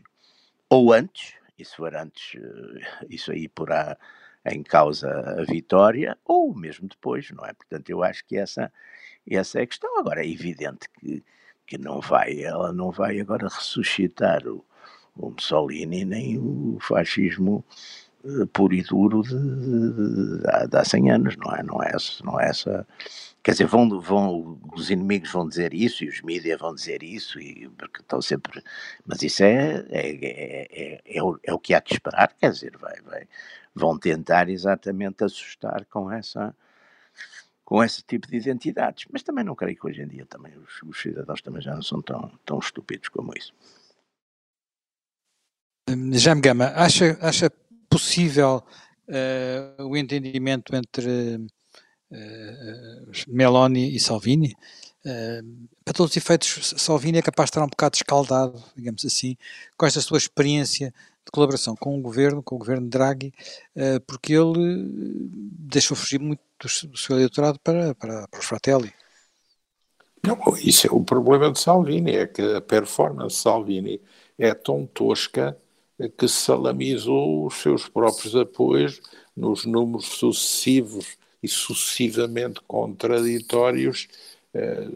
ou 0.69 0.93
antes, 0.93 1.35
e 1.57 1.65
se 1.65 1.75
for 1.75 1.95
antes, 1.95 2.35
eh, 2.35 3.05
isso 3.09 3.31
aí 3.31 3.47
porá 3.47 3.97
em 4.45 4.63
causa 4.63 5.09
a 5.39 5.43
vitória, 5.43 6.17
ou 6.23 6.53
mesmo 6.53 6.87
depois, 6.87 7.29
não 7.31 7.45
é? 7.45 7.53
Portanto, 7.53 7.89
eu 7.89 8.03
acho 8.03 8.25
que 8.25 8.37
essa, 8.37 8.71
essa 9.27 9.59
é 9.59 9.63
a 9.63 9.67
questão. 9.67 9.99
Agora, 9.99 10.23
é 10.23 10.29
evidente 10.29 10.87
que, 10.99 11.23
que 11.65 11.77
não 11.77 11.99
vai, 11.99 12.41
ela 12.41 12.71
não 12.71 12.91
vai 12.91 13.19
agora 13.19 13.47
ressuscitar 13.47 14.47
o, 14.47 14.63
o 15.15 15.31
Mussolini 15.31 16.05
nem 16.05 16.37
o 16.37 16.77
fascismo 16.79 17.65
puro 18.53 18.73
e 18.73 18.81
duro 18.83 19.21
de, 19.21 19.29
de, 19.29 19.93
de, 19.93 20.67
de, 20.69 20.77
há 20.77 20.83
100 20.83 21.11
anos, 21.11 21.35
não 21.37 21.55
é? 21.55 21.63
Não 21.63 21.83
é, 21.83 21.91
não 22.23 22.39
é 22.39 22.49
essa. 22.49 22.87
Quer 23.43 23.51
dizer, 23.51 23.67
vão, 23.67 23.99
vão, 24.01 24.59
os 24.73 24.89
inimigos 24.89 25.31
vão 25.31 25.47
dizer 25.47 25.73
isso 25.73 26.03
e 26.03 26.09
os 26.09 26.21
mídias 26.21 26.59
vão 26.59 26.73
dizer 26.73 27.03
isso, 27.03 27.39
e, 27.39 27.69
porque 27.69 28.01
estão 28.01 28.21
sempre. 28.21 28.63
Mas 29.05 29.21
isso 29.21 29.43
é, 29.43 29.85
é, 29.89 30.09
é, 30.09 30.67
é, 30.71 31.01
é, 31.05 31.23
o, 31.23 31.39
é 31.43 31.53
o 31.53 31.59
que 31.59 31.73
há 31.73 31.81
que 31.81 31.93
esperar, 31.93 32.33
quer 32.39 32.51
dizer, 32.51 32.75
vai, 32.77 32.99
vai, 33.01 33.27
vão 33.73 33.97
tentar 33.99 34.49
exatamente 34.49 35.23
assustar 35.23 35.85
com 35.85 36.11
essa 36.11 36.55
com 37.63 37.83
esse 37.83 38.03
tipo 38.03 38.27
de 38.27 38.37
identidades. 38.37 39.07
Mas 39.11 39.23
também 39.23 39.43
não 39.43 39.55
creio 39.55 39.75
que 39.75 39.87
hoje 39.87 40.01
em 40.03 40.07
dia 40.07 40.25
também 40.27 40.53
os, 40.57 40.81
os 40.83 41.01
cidadãos 41.01 41.41
também 41.41 41.61
já 41.61 41.73
não 41.73 41.81
são 41.81 42.01
tão, 42.01 42.31
tão 42.45 42.59
estúpidos 42.59 43.09
como 43.09 43.33
isso. 43.35 43.53
Jaime 46.13 46.41
Gama, 46.41 46.65
acha, 46.75 47.17
acha 47.21 47.51
possível 47.95 48.61
uh, 49.07 49.83
o 49.85 49.95
entendimento 49.95 50.75
entre 50.75 51.37
uh, 52.11 53.11
Meloni 53.25 53.95
e 53.95 53.99
Salvini? 54.01 54.53
Uh, 55.05 55.67
para 55.85 55.93
todos 55.93 56.11
os 56.11 56.17
efeitos, 56.17 56.73
Salvini 56.77 57.19
é 57.19 57.21
capaz 57.21 57.47
de 57.47 57.51
estar 57.51 57.63
um 57.63 57.69
bocado 57.69 57.95
escaldado, 57.95 58.61
digamos 58.75 59.05
assim, 59.05 59.37
com 59.77 59.85
esta 59.85 60.01
sua 60.01 60.17
experiência 60.17 60.93
de 61.23 61.31
colaboração 61.31 61.73
com 61.73 61.97
o 61.97 62.01
governo, 62.01 62.43
com 62.43 62.55
o 62.55 62.59
governo 62.59 62.87
Draghi, 62.87 63.33
porque 64.05 64.33
ele 64.33 64.85
deixou 65.57 65.97
fugir 65.97 66.19
muito 66.19 66.41
do, 66.59 66.69
seu 66.69 67.15
eleitorado 67.15 67.59
para, 67.63 67.95
para, 67.95 68.27
para 68.27 68.41
Fratelli. 68.41 68.93
Não, 70.21 70.37
isso 70.57 70.85
é 70.85 70.91
o 70.91 71.03
problema 71.03 71.51
de 71.51 71.59
Salvini, 71.59 72.11
é 72.11 72.27
que 72.27 72.43
a 72.43 72.61
performance 72.61 73.37
de 73.37 73.41
Salvini 73.41 74.01
é 74.37 74.53
tão 74.53 74.85
tosca 74.85 75.57
que 76.17 76.27
salamizou 76.27 77.45
os 77.45 77.55
seus 77.55 77.87
próprios 77.87 78.35
apoios 78.35 79.01
nos 79.35 79.65
números 79.65 80.05
sucessivos 80.05 81.17
e 81.41 81.47
sucessivamente 81.47 82.59
contraditórios, 82.67 84.07
eh, 84.53 84.87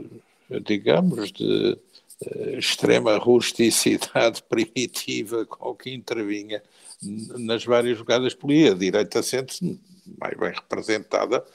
digamos, 0.66 1.32
de 1.32 1.78
eh, 2.26 2.58
extrema 2.58 3.18
rusticidade 3.18 4.44
primitiva 4.50 5.46
com 5.46 5.76
que 5.76 5.94
intervinha 5.94 6.62
nas 7.02 7.64
várias 7.64 7.98
jogadas 7.98 8.34
políticas. 8.34 8.76
A 8.76 8.80
direita 8.80 9.24
sente-se 9.24 9.80
mais 10.20 10.38
bem 10.38 10.52
representada 10.52 11.46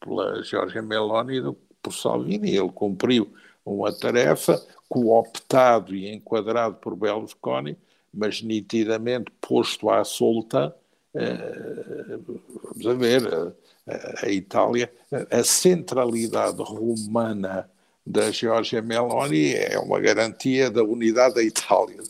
pela 0.00 0.42
Jorge 0.42 0.80
Meloni 0.80 1.40
do 1.40 1.54
que 1.54 1.60
por 1.82 1.92
Salvini. 1.92 2.56
Ele 2.56 2.70
cumpriu 2.70 3.32
uma 3.64 3.92
tarefa, 3.92 4.60
cooptado 4.88 5.94
e 5.94 6.12
enquadrado 6.12 6.76
por 6.76 6.96
Berlusconi, 6.96 7.76
mas 8.12 8.42
nitidamente 8.42 9.30
posto 9.40 9.90
à 9.90 10.04
solta, 10.04 10.74
eh, 11.14 12.18
vamos 12.64 12.86
a 12.86 12.94
ver, 12.94 13.54
a, 13.86 14.26
a 14.26 14.30
Itália, 14.30 14.92
a 15.30 15.44
centralidade 15.44 16.62
romana 16.62 17.70
da 18.06 18.30
Giorgia 18.30 18.82
Meloni 18.82 19.54
é 19.54 19.78
uma 19.78 20.00
garantia 20.00 20.70
da 20.70 20.82
unidade 20.82 21.36
da 21.36 21.42
Itália. 21.42 22.02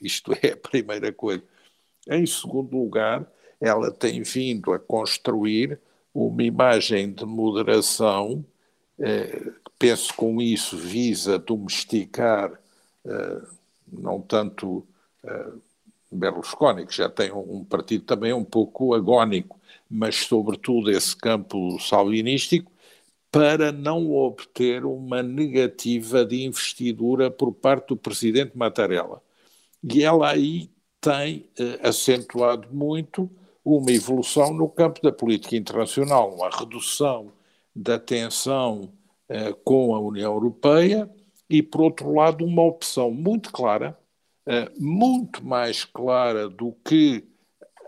Isto 0.00 0.32
é 0.42 0.52
a 0.52 0.56
primeira 0.56 1.12
coisa. 1.12 1.42
Em 2.08 2.26
segundo 2.26 2.76
lugar, 2.76 3.26
ela 3.60 3.90
tem 3.90 4.22
vindo 4.22 4.72
a 4.72 4.78
construir 4.78 5.78
uma 6.14 6.42
imagem 6.42 7.12
de 7.12 7.24
moderação, 7.24 8.44
eh, 8.98 9.52
penso 9.78 10.14
com 10.14 10.40
isso 10.40 10.76
visa 10.76 11.38
domesticar 11.38 12.52
eh, 13.06 13.42
não 13.90 14.20
tanto 14.20 14.86
eh, 14.86 14.87
Berlusconi, 16.10 16.86
que 16.86 16.96
já 16.96 17.08
tem 17.08 17.32
um, 17.32 17.64
partido 17.64 18.04
também 18.04 18.32
um 18.32 18.44
pouco 18.44 18.94
agónico, 18.94 19.60
mas 19.90 20.16
sobretudo 20.16 20.90
esse 20.90 21.16
campo 21.16 21.78
salvinístico, 21.80 22.70
para 23.30 23.70
não 23.72 24.10
obter 24.12 24.84
uma 24.84 25.22
negativa 25.22 26.24
de 26.24 26.44
investidura 26.44 27.30
por 27.30 27.52
parte 27.52 27.88
do 27.88 27.96
presidente 27.96 28.56
Mattarella. 28.56 29.22
E 29.82 30.02
ela 30.02 30.30
aí 30.30 30.70
tem 31.00 31.48
eh, 31.58 31.78
acentuado 31.86 32.68
muito 32.72 33.30
uma 33.64 33.90
evolução 33.92 34.52
no 34.54 34.68
campo 34.68 35.00
da 35.02 35.12
política 35.12 35.56
internacional, 35.56 36.34
uma 36.34 36.50
redução 36.50 37.32
da 37.74 37.98
tensão 37.98 38.90
eh, 39.28 39.52
com 39.64 39.94
a 39.94 40.00
União 40.00 40.32
Europeia 40.34 41.08
e, 41.48 41.62
por 41.62 41.82
outro 41.82 42.14
lado, 42.14 42.44
uma 42.44 42.62
opção 42.62 43.10
muito 43.10 43.52
clara, 43.52 43.98
muito 44.78 45.44
mais 45.44 45.84
clara 45.84 46.48
do 46.48 46.72
que 46.84 47.24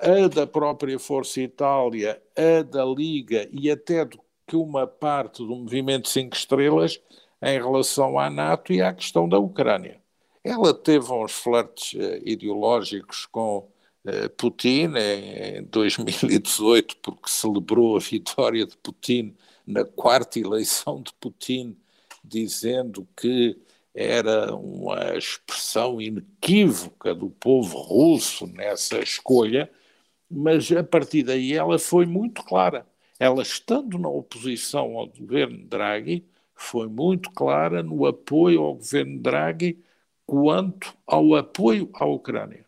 a 0.01 0.29
da 0.29 0.47
própria 0.47 0.99
Força 0.99 1.41
Itália, 1.41 2.21
a 2.37 2.63
da 2.63 2.85
Liga 2.85 3.49
e 3.53 3.71
até 3.71 4.05
do 4.05 4.19
que 4.47 4.57
uma 4.57 4.87
parte 4.87 5.39
do 5.39 5.55
movimento 5.55 6.09
Cinco 6.09 6.35
Estrelas 6.35 7.01
em 7.43 7.59
relação 7.59 8.19
à 8.19 8.29
NATO 8.29 8.73
e 8.73 8.83
à 8.83 8.93
questão 8.93 9.29
da 9.29 9.39
Ucrânia. 9.39 10.01
Ela 10.43 10.73
teve 10.73 11.13
uns 11.13 11.33
flertes 11.33 11.93
uh, 11.93 12.21
ideológicos 12.25 13.27
com 13.27 13.69
uh, 14.05 14.31
Putin 14.37 14.93
em 14.97 15.63
2018, 15.65 16.97
porque 17.03 17.31
celebrou 17.31 17.97
a 17.97 18.01
vitória 18.01 18.67
de 18.67 18.77
Putin 18.79 19.37
na 19.67 19.85
quarta 19.85 20.39
eleição 20.39 21.03
de 21.03 21.13
Putin, 21.21 21.77
dizendo 22.25 23.07
que 23.17 23.57
era 23.95 24.55
uma 24.55 25.17
expressão 25.17 26.01
inequívoca 26.01 27.15
do 27.15 27.31
povo 27.31 27.79
russo 27.79 28.47
nessa 28.47 28.99
escolha, 29.01 29.71
mas 30.31 30.71
a 30.73 30.85
partir 30.85 31.25
daí 31.25 31.53
ela 31.55 31.79
foi 31.79 32.07
muito 32.07 32.43
clara. 32.45 32.87
Ela, 33.19 33.43
estando 33.43 33.99
na 33.99 34.09
oposição 34.09 34.97
ao 34.97 35.09
governo 35.09 35.67
Draghi, 35.67 36.25
foi 36.55 36.89
muito 36.89 37.31
clara 37.31 37.83
no 37.83 38.07
apoio 38.07 38.63
ao 38.63 38.75
governo 38.75 39.19
Draghi 39.21 39.83
quanto 40.27 40.95
ao 41.07 41.35
apoio 41.35 41.91
à 41.95 42.07
Ucrânia. 42.07 42.65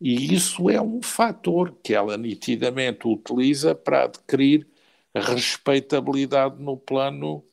E 0.00 0.34
isso 0.34 0.70
é 0.70 0.80
um 0.80 1.02
fator 1.02 1.76
que 1.82 1.94
ela 1.94 2.16
nitidamente 2.16 3.06
utiliza 3.06 3.74
para 3.74 4.04
adquirir 4.04 4.66
respeitabilidade 5.14 6.62
no 6.62 6.76
plano 6.76 7.44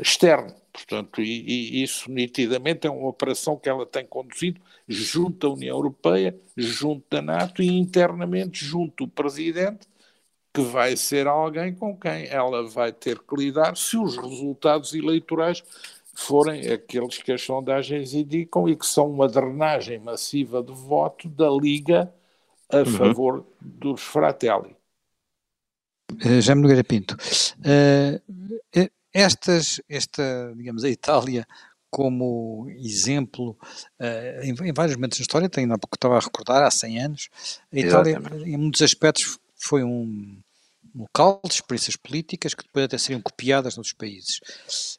externo. 0.00 0.54
Portanto, 0.72 1.22
e, 1.22 1.78
e, 1.78 1.82
isso 1.82 2.10
nitidamente 2.10 2.86
é 2.86 2.90
uma 2.90 3.08
operação 3.08 3.56
que 3.56 3.68
ela 3.68 3.86
tem 3.86 4.04
conduzido 4.04 4.60
junto 4.86 5.46
à 5.46 5.52
União 5.52 5.76
Europeia, 5.76 6.38
junto 6.56 7.04
da 7.10 7.22
NATO 7.22 7.62
e 7.62 7.68
internamente 7.68 8.64
junto 8.64 9.06
do 9.06 9.10
Presidente, 9.10 9.88
que 10.52 10.60
vai 10.60 10.96
ser 10.96 11.26
alguém 11.26 11.74
com 11.74 11.96
quem 11.96 12.26
ela 12.26 12.66
vai 12.68 12.92
ter 12.92 13.18
que 13.18 13.36
lidar 13.36 13.76
se 13.76 13.96
os 13.96 14.16
resultados 14.16 14.94
eleitorais 14.94 15.62
forem 16.14 16.70
aqueles 16.70 17.18
que 17.18 17.32
as 17.32 17.42
sondagens 17.42 18.14
indicam 18.14 18.68
e 18.68 18.74
que 18.74 18.86
são 18.86 19.10
uma 19.10 19.28
drenagem 19.28 19.98
massiva 19.98 20.62
de 20.62 20.72
voto 20.72 21.28
da 21.28 21.50
Liga 21.50 22.12
a 22.70 22.78
uhum. 22.78 22.86
favor 22.86 23.46
dos 23.60 24.00
Fratelli. 24.00 24.74
Uh, 26.24 26.40
Jaime 26.40 26.62
Nogueira 26.62 26.84
Pinto, 26.84 27.14
uh, 27.14 28.90
estas, 29.12 29.80
esta, 29.88 30.52
digamos, 30.56 30.84
a 30.84 30.88
Itália 30.88 31.46
como 31.90 32.66
exemplo 32.68 33.56
uh, 34.00 34.42
em, 34.42 34.50
em, 34.68 34.72
vários 34.72 34.96
momentos 34.96 35.18
da 35.18 35.22
história, 35.22 35.48
tenho 35.48 35.72
há 35.72 35.78
pouco 35.78 35.96
estava 35.96 36.16
a 36.16 36.20
recordar, 36.20 36.62
há 36.62 36.70
100 36.70 37.02
anos, 37.02 37.28
a 37.72 37.78
Itália 37.78 38.18
Exatamente. 38.18 38.50
em 38.50 38.56
muitos 38.56 38.82
aspectos 38.82 39.38
foi 39.54 39.82
um, 39.82 40.38
local, 40.96 41.40
de 41.44 41.52
experiências 41.52 41.96
políticas 41.96 42.54
que 42.54 42.64
depois 42.64 42.86
até 42.86 42.98
seriam 42.98 43.20
copiadas 43.20 43.76
noutros 43.76 43.92
países. 43.92 44.40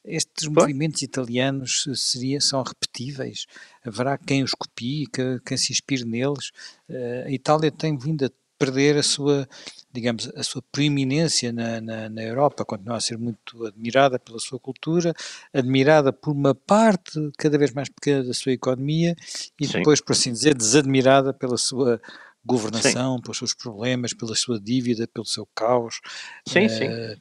Estes 0.06 0.48
Bom. 0.48 0.62
movimentos 0.62 1.02
italianos 1.02 1.88
seria, 1.96 2.39
são 2.39 2.62
repetíveis? 2.62 3.46
Haverá 3.84 4.17
quem 4.17 4.43
os 4.43 4.52
copie, 4.52 5.08
que, 5.08 5.39
quem 5.46 5.58
se 5.58 5.72
inspire 5.72 6.06
neles? 6.06 6.52
Uh, 6.88 7.26
a 7.26 7.32
Itália 7.32 7.72
tem 7.72 7.98
vindo 7.98 8.26
a 8.26 8.32
perder 8.60 8.98
a 8.98 9.04
sua, 9.04 9.48
digamos, 9.91 10.32
a 10.36 10.43
sua 10.43 10.62
preeminência 10.71 11.52
na, 11.52 11.82
na, 11.82 12.10
na, 12.10 12.21
Europa, 12.21 12.65
continua 12.65 12.97
a 12.97 13.02
ser 13.02 13.17
muito 13.17 13.65
admirada 13.65 14.19
pela 14.19 14.39
sua 14.39 14.60
cultura, 14.60 15.13
admirada 15.54 16.12
por 16.13 16.32
uma 16.32 16.54
parte 16.54 17.32
cada 17.38 17.58
vez 17.58 17.73
mais 17.73 17.89
pequena 17.89 18.23
da 18.23 18.34
sua 18.34 18.52
economia 18.52 19.15
e 19.60 19.65
Sim. 19.65 19.78
depois, 19.80 20.02
por 20.02 20.12
assim 20.12 20.32
dizer, 20.32 20.54
desadmirada 20.54 21.34
pela 21.34 21.58
sua 21.58 22.00
governação, 22.45 23.15
sim. 23.15 23.21
pelos 23.21 23.38
seus 23.38 23.54
problemas, 23.54 24.13
pela 24.13 24.36
sua 24.36 24.60
dívida, 24.60 25.08
pelo 25.08 25.26
seu 25.26 25.47
caos. 25.56 26.00
Sim, 26.47 26.67
uh, 26.67 26.69
sim. 26.69 27.19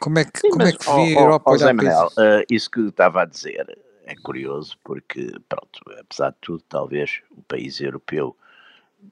Como 0.00 0.18
é 0.18 0.24
que, 0.24 0.40
sim, 0.40 0.50
como 0.50 0.62
é 0.62 0.72
que 0.72 0.84
vê 0.84 1.16
a 1.16 1.20
Europa 1.20 1.50
olhar 1.50 1.74
Manuel, 1.74 2.06
uh, 2.08 2.44
isso 2.50 2.70
que 2.70 2.80
estava 2.80 3.22
a 3.22 3.24
dizer 3.26 3.78
é 4.06 4.14
curioso 4.14 4.76
porque, 4.82 5.32
pronto, 5.48 5.80
apesar 6.00 6.30
de 6.30 6.36
tudo, 6.40 6.62
talvez 6.68 7.20
o 7.36 7.42
país 7.42 7.80
europeu 7.80 8.36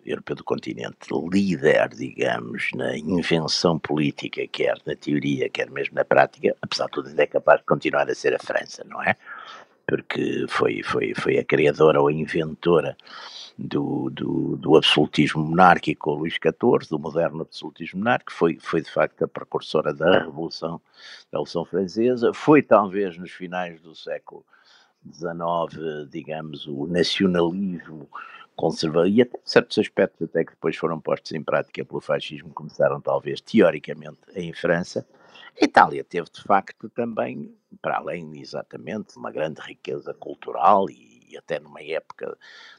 europeu 0.05 0.37
do 0.37 0.45
continente 0.45 1.09
líder, 1.31 1.89
digamos, 1.89 2.71
na 2.75 2.97
invenção 2.97 3.79
política, 3.79 4.47
quer 4.47 4.77
na 4.87 4.95
teoria, 4.95 5.49
quer 5.49 5.71
mesmo 5.71 5.95
na 5.95 6.05
prática, 6.05 6.57
apesar 6.61 6.87
de 6.87 6.93
tudo 6.93 7.09
ainda 7.09 7.23
é 7.23 7.27
capaz 7.27 7.61
de 7.61 7.67
continuar 7.67 8.09
a 8.09 8.15
ser 8.15 8.35
a 8.35 8.39
França, 8.39 8.85
não 8.89 9.03
é? 9.03 9.17
Porque 9.87 10.47
foi, 10.49 10.83
foi, 10.83 11.15
foi 11.15 11.39
a 11.39 11.45
criadora 11.45 12.01
ou 12.01 12.09
a 12.09 12.13
inventora 12.13 12.97
do, 13.59 14.11
do, 14.11 14.57
do, 14.57 14.77
absolutismo 14.77 15.45
monárquico 15.45 16.15
Luís 16.15 16.35
XIV, 16.35 16.89
do 16.91 16.99
moderno 16.99 17.43
absolutismo 17.43 17.99
monárquico, 17.99 18.33
foi, 18.33 18.59
foi 18.61 18.83
de 18.83 18.91
facto 18.91 19.23
a 19.25 19.29
precursora 19.29 19.93
da 19.93 20.25
Revolução, 20.25 20.81
da 21.31 21.39
Revolução 21.39 21.65
Francesa, 21.65 22.33
foi 22.35 22.63
talvez 22.63 23.17
nos 23.17 23.31
finais 23.31 23.81
do 23.81 23.95
século 23.95 24.45
XIX, 25.13 26.09
digamos, 26.11 26.67
o 26.67 26.87
nacionalismo 26.87 28.09
conservador, 28.57 29.09
e 29.09 29.23
até 29.23 29.39
certos 29.45 29.79
aspectos 29.79 30.29
até 30.29 30.45
que 30.45 30.53
depois 30.53 30.77
foram 30.77 31.01
postos 31.01 31.33
em 31.33 31.43
prática 31.43 31.85
pelo 31.85 32.01
fascismo, 32.01 32.51
começaram 32.51 33.01
talvez 33.01 33.41
teoricamente 33.41 34.19
em 34.35 34.53
França, 34.53 35.07
a 35.61 35.65
Itália 35.65 36.03
teve 36.03 36.29
de 36.31 36.43
facto 36.43 36.89
também, 36.89 37.55
para 37.81 37.99
além 37.99 38.41
exatamente 38.41 39.17
uma 39.17 39.31
grande 39.31 39.61
riqueza 39.61 40.13
cultural 40.13 40.91
e 40.91 41.14
até 41.37 41.59
numa 41.59 41.83
época 41.83 42.37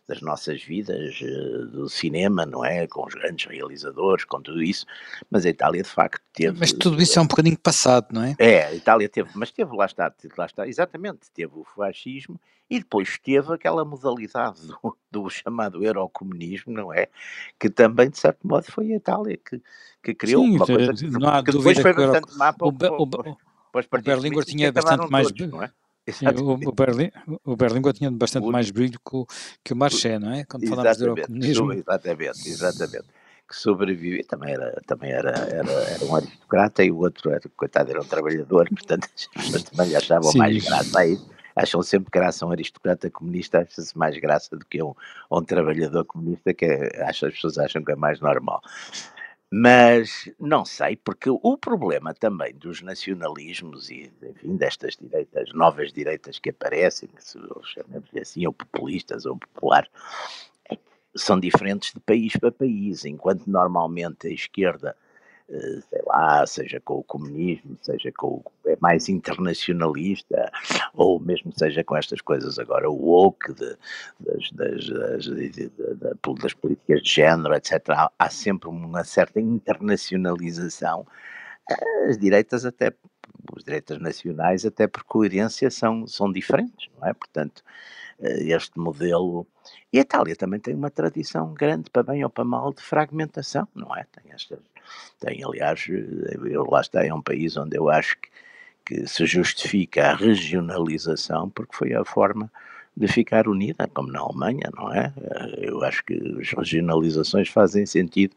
das 0.08 0.22
nossas 0.22 0.64
vidas 0.64 1.20
eh, 1.22 1.66
do 1.72 1.90
cinema, 1.90 2.46
não 2.46 2.64
é? 2.64 2.88
Com 2.88 3.06
os 3.06 3.14
grandes 3.14 3.46
realizadores, 3.46 4.26
com 4.26 4.42
tudo 4.42 4.62
isso, 4.62 4.86
mas 5.30 5.46
a 5.46 5.50
Itália 5.50 5.84
de 5.84 5.90
facto 5.90 6.22
teve. 6.34 6.58
Mas 6.60 6.72
tudo 6.72 7.02
isso 7.02 7.18
é 7.18 7.22
um 7.22 7.28
bocadinho 7.28 7.58
passado, 7.58 8.08
não 8.12 8.24
é? 8.24 8.36
É, 8.40 8.66
a 8.66 8.74
Itália 8.74 9.10
teve, 9.10 9.30
mas 9.34 9.52
teve, 9.52 9.76
lá 9.76 9.86
está, 9.86 10.14
lá 10.38 10.46
está, 10.46 10.68
exatamente, 10.68 11.32
teve 11.34 11.54
o 11.56 11.64
fascismo 11.64 12.40
e 12.70 12.80
depois 12.80 13.18
teve 13.20 13.54
aquela 13.54 13.86
modalidade 13.86 14.62
do, 14.68 14.98
do 15.12 15.30
chamado 15.30 15.84
eurocomunismo, 15.84 16.74
não 16.74 16.94
é? 16.94 17.08
Que 17.60 17.70
também, 17.70 18.10
de 18.10 18.18
certo 18.18 18.48
modo, 18.48 18.66
foi 18.66 18.92
a 18.92 18.96
Itália 18.96 19.38
que, 19.38 19.62
que 20.04 20.14
criou 20.14 20.44
Sim, 20.44 20.56
uma 20.56 20.66
coisa 20.66 20.94
que, 20.94 21.08
não 21.08 21.30
há 21.30 21.44
que 21.44 21.52
depois 21.52 21.80
foi 21.80 21.94
bastante 21.94 22.38
má 22.38 22.54
para 22.54 22.68
o, 22.68 22.70
o, 22.70 23.04
o, 23.04 23.38
o 23.76 24.02
Berlinguer 24.02 24.46
tinha 24.46 24.72
bastante 24.72 25.10
mais. 25.10 25.28
Todos, 25.28 25.48
não 25.52 25.64
é? 25.64 25.72
O, 26.42 26.70
o, 26.70 26.72
Berlim, 26.72 27.12
o 27.44 27.56
Berlinguer 27.56 27.94
tinha 27.94 28.12
bastante 28.12 28.48
o, 28.48 28.52
mais 28.52 28.70
brilho 28.70 29.00
que 29.00 29.16
o, 29.16 29.26
que 29.64 29.74
o 29.74 29.76
Marché, 29.76 30.20
não 30.20 30.32
é? 30.32 30.44
Quando 30.46 30.68
falamos 30.68 30.98
do 30.98 31.06
eurocomunismo. 31.06 31.74
Exatamente, 31.74 32.50
exatamente. 32.50 33.06
Que 33.48 33.56
sobreviveu, 33.56 34.26
também 34.28 34.54
era, 34.54 34.82
também 34.88 35.12
era, 35.12 35.32
era, 35.32 35.72
era 35.72 36.06
um 36.06 36.16
aristocrata 36.16 36.84
e 36.84 36.92
o 36.92 36.98
outro, 36.98 37.32
era, 37.32 37.42
coitado, 37.56 37.92
era 37.92 38.02
um 38.02 38.06
trabalhador, 38.06 38.68
portanto 38.74 39.08
as 39.16 39.28
pessoas 39.28 39.64
também 39.64 39.96
achavam 39.96 40.32
Sim. 40.32 40.38
mais 40.40 40.64
graça 40.64 41.00
a 41.00 41.08
isso. 41.08 41.36
Acham 41.56 41.82
sempre 41.82 42.10
graça 42.12 42.46
um 42.46 42.52
aristocrata 42.52 43.10
comunista, 43.10 43.60
acha-se 43.60 43.98
mais 43.98 44.18
graça 44.18 44.58
do 44.58 44.66
que 44.66 44.84
um, 44.84 44.94
um 45.32 45.42
trabalhador 45.42 46.04
comunista, 46.04 46.54
que 46.54 46.66
é, 46.66 47.04
acha, 47.04 47.28
as 47.28 47.34
pessoas 47.34 47.58
acham 47.58 47.84
que 47.84 47.94
é 47.94 47.96
mais 47.96 48.20
normal. 48.20 48.62
Mas 49.58 50.30
não 50.38 50.66
sei, 50.66 50.98
porque 50.98 51.30
o 51.30 51.58
problema 51.58 52.14
também 52.14 52.54
dos 52.56 52.82
nacionalismos 52.82 53.90
e, 53.90 54.12
enfim, 54.22 54.58
destas 54.58 54.98
direitas, 54.98 55.54
novas 55.54 55.94
direitas 55.94 56.38
que 56.38 56.50
aparecem, 56.50 57.08
que 57.08 57.24
se 57.24 57.40
chamamos 57.64 58.10
assim, 58.20 58.46
ou 58.46 58.52
populistas 58.52 59.26
ou 59.26 59.38
popular, 59.38 59.88
é 60.70 60.78
são 61.16 61.40
diferentes 61.40 61.94
de 61.94 62.02
país 62.02 62.36
para 62.36 62.52
país, 62.52 63.06
enquanto 63.06 63.48
normalmente 63.48 64.28
a 64.28 64.30
esquerda 64.30 64.94
sei 65.48 66.02
lá, 66.08 66.46
seja 66.48 66.80
com 66.80 66.96
o 66.96 67.04
comunismo, 67.04 67.78
seja 67.82 68.12
com 68.12 68.28
o, 68.28 68.44
é 68.66 68.78
mais 68.80 69.08
internacionalista, 69.10 70.52
ou 70.94 71.20
mesmo 71.20 71.52
seja 71.56 71.84
com 71.84 71.96
estas 71.96 72.22
coisas 72.22 72.58
agora, 72.58 72.90
woke 72.90 73.54
de, 73.54 73.78
das, 74.20 74.52
das, 74.52 74.90
das, 74.90 75.28
das, 76.42 76.54
políticas 76.54 77.02
de 77.02 77.10
género, 77.10 77.54
etc. 77.54 77.90
Há, 77.90 78.12
há 78.18 78.30
sempre 78.30 78.70
uma 78.70 79.04
certa 79.04 79.40
internacionalização. 79.40 81.06
As 82.08 82.18
direitas 82.18 82.66
até 82.66 82.94
os 83.56 83.64
direitos 83.64 84.00
nacionais, 84.00 84.66
até 84.66 84.88
por 84.88 85.04
coerência, 85.04 85.70
são, 85.70 86.08
são 86.08 86.32
diferentes, 86.32 86.90
não 87.00 87.08
é? 87.08 87.14
Portanto, 87.14 87.64
eh, 88.20 88.44
este 88.56 88.80
modelo. 88.80 89.48
E 89.94 90.00
a 90.00 90.02
Itália 90.02 90.36
também 90.36 90.60
tem 90.60 90.74
uma 90.74 90.90
tradição 90.90 91.54
grande, 91.54 91.90
para 91.90 92.04
bem 92.04 92.24
ou 92.24 92.30
para 92.30 92.44
mal, 92.44 92.74
de 92.74 92.82
fragmentação, 92.82 93.68
não 93.76 93.96
é? 93.96 94.06
Tem 94.06 94.32
estas 94.32 94.60
tem, 95.20 95.44
aliás, 95.44 95.86
eu 95.88 96.66
lá 96.70 96.82
está, 96.82 97.06
é 97.06 97.14
um 97.14 97.22
país 97.22 97.56
onde 97.58 97.78
eu 97.78 97.90
acho 97.90 98.18
que, 98.18 98.30
que 98.86 99.08
se 99.08 99.26
justifica 99.26 100.12
a 100.12 100.16
regionalização 100.16 101.50
porque 101.50 101.76
foi 101.76 101.94
a 101.94 102.06
forma 102.06 102.52
de 102.98 103.08
ficar 103.08 103.48
unida, 103.48 103.90
como 103.94 104.10
na 104.10 104.22
Alemanha, 104.22 104.70
não 104.74 104.94
é? 104.94 105.12
Eu 105.58 105.84
acho 105.84 106.04
que 106.06 106.14
as 106.40 106.50
regionalizações 106.52 107.50
fazem 107.50 107.86
sentido 107.86 108.34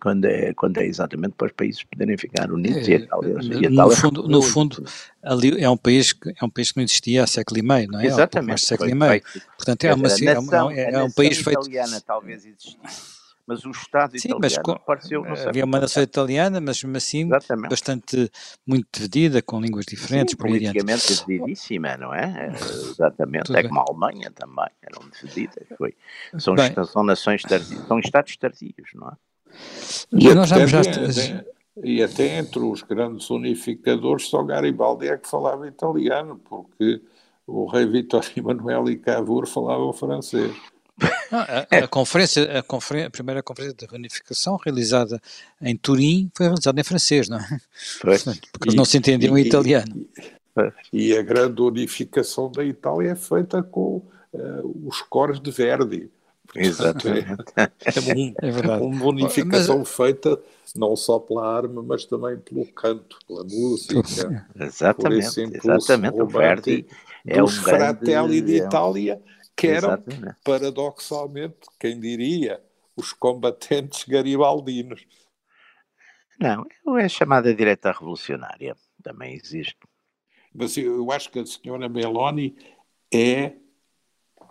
quando 0.00 0.24
é, 0.24 0.54
quando 0.54 0.78
é 0.78 0.86
exatamente 0.86 1.34
para 1.36 1.48
os 1.48 1.52
países 1.52 1.84
poderem 1.84 2.16
ficar 2.16 2.50
unidos. 2.50 2.88
É, 2.88 2.92
e 2.92 2.94
a 2.94 2.98
Itália, 3.00 3.36
e 3.42 3.66
a 3.66 3.70
no, 3.70 3.90
fundo, 3.90 4.28
no 4.28 4.42
fundo, 4.42 4.84
ali 5.22 5.62
é 5.62 5.68
um 5.68 5.76
país 5.76 6.14
que 6.14 6.30
é 6.30 6.44
um 6.44 6.48
país 6.48 6.72
que 6.72 6.78
não 6.78 6.84
existia 6.84 7.22
há 7.22 7.26
século 7.26 7.58
e 7.60 7.62
meio, 7.62 7.90
não 7.90 8.00
é? 8.00 8.06
Exatamente. 8.06 8.48
Mais 8.48 8.62
século 8.62 8.88
e 8.88 8.94
meio. 8.94 9.22
Portanto, 9.58 9.84
é, 9.84 9.94
uma, 9.94 10.08
nação, 10.08 10.70
é, 10.70 10.80
é, 10.80 10.92
é 10.94 11.02
um 11.02 11.10
país 11.10 11.36
feito. 11.38 11.60
italiana 11.60 12.00
talvez 12.00 12.46
existia 12.46 12.78
mas 13.46 13.64
o 13.64 13.70
Estado 13.70 14.18
Sim, 14.18 14.28
italiano 14.28 14.40
mas 14.40 14.58
com, 14.58 14.72
apareceu 14.72 15.22
no 15.22 15.48
Havia 15.48 15.64
uma 15.64 15.80
nação 15.80 16.02
italiana, 16.02 16.60
mas 16.60 16.82
mesmo 16.82 16.96
assim 16.96 17.26
Exatamente. 17.26 17.70
bastante 17.70 18.30
muito 18.66 18.86
dividida, 18.92 19.42
com 19.42 19.60
línguas 19.60 19.84
diferentes. 19.86 20.32
Sim, 20.32 20.36
politicamente 20.36 21.14
divididíssima, 21.14 21.96
não 21.96 22.14
é? 22.14 22.48
é 22.48 22.52
exatamente, 22.90 23.46
Tudo 23.46 23.58
é 23.58 23.62
bem. 23.62 23.68
como 23.68 23.80
a 23.80 23.84
Alemanha 23.88 24.30
também, 24.30 24.68
eram 24.82 25.08
divididas. 25.10 25.66
Foi. 25.76 25.94
São, 26.38 26.54
são 26.86 27.02
nações 27.02 27.42
tardias, 27.42 27.86
são 27.86 27.98
Estados 27.98 28.36
tardios, 28.36 28.90
não 28.94 29.08
é? 29.08 29.12
E, 30.12 30.34
nós 30.34 30.48
já, 30.48 30.66
já... 30.66 30.80
Até, 30.80 31.44
e 31.82 32.02
até 32.02 32.38
entre 32.38 32.60
os 32.60 32.82
grandes 32.82 33.28
unificadores, 33.30 34.28
só 34.28 34.42
Garibaldi 34.42 35.08
é 35.08 35.16
que 35.16 35.28
falava 35.28 35.66
italiano, 35.66 36.40
porque 36.48 37.02
o 37.46 37.66
rei 37.66 37.86
Vitório 37.86 38.28
Emanuel 38.36 38.88
e 38.88 38.96
Cavour 38.96 39.46
falavam 39.46 39.92
francês. 39.92 40.54
A, 41.30 41.84
a, 41.84 41.88
conferência, 41.88 42.58
a, 42.58 42.62
conferência, 42.62 43.08
a, 43.08 43.10
primeira 43.10 43.42
conferência 43.42 43.74
de 43.74 43.86
reunificação 43.86 44.56
realizada 44.56 45.20
em 45.60 45.76
Turim 45.76 46.30
foi 46.34 46.46
realizada 46.46 46.80
em 46.80 46.84
francês, 46.84 47.28
não 47.28 47.38
é? 47.38 47.60
Porque 48.52 48.68
eles 48.68 48.74
não 48.74 48.84
se 48.84 48.98
entendiam 48.98 49.36
em 49.36 49.46
italiano. 49.46 50.06
E, 50.92 51.08
e, 51.08 51.16
a 51.16 51.22
grande 51.22 51.62
unificação 51.62 52.52
da 52.52 52.62
Itália 52.62 53.12
é 53.12 53.16
feita 53.16 53.62
com 53.62 54.02
uh, 54.32 54.88
os 54.88 55.00
cores 55.00 55.40
de 55.40 55.50
Verdi. 55.50 56.10
Exatamente. 56.54 57.28
É, 57.56 58.48
é, 58.48 58.50
verdade. 58.50 58.82
Uma 58.82 59.06
unificação 59.06 59.78
mas, 59.78 59.88
feita 59.88 60.38
não 60.74 60.94
só 60.96 61.18
pela 61.18 61.46
arma, 61.46 61.82
mas 61.82 62.04
também 62.04 62.36
pelo 62.38 62.66
canto, 62.66 63.18
pela 63.26 63.42
música. 63.44 64.02
Exatamente, 64.58 65.40
exatamente. 65.40 66.20
O 66.20 66.26
Verdi 66.26 66.86
é 67.26 67.42
o 67.42 67.48
Fratelli 67.48 68.40
grande, 68.40 68.60
d'Italia. 68.60 69.14
É 69.14 69.41
que 69.56 69.66
eram, 69.66 69.90
Exatamente. 69.90 70.36
paradoxalmente, 70.44 71.58
quem 71.78 71.98
diria, 71.98 72.62
os 72.96 73.12
combatentes 73.12 74.04
garibaldinos. 74.04 75.06
Não, 76.40 76.66
é 76.98 77.08
chamada 77.08 77.54
direita 77.54 77.92
revolucionária, 77.92 78.76
também 79.02 79.34
existe. 79.34 79.78
Mas 80.54 80.76
eu 80.76 81.10
acho 81.12 81.30
que 81.30 81.38
a 81.38 81.46
senhora 81.46 81.88
Meloni 81.88 82.56
é 83.12 83.54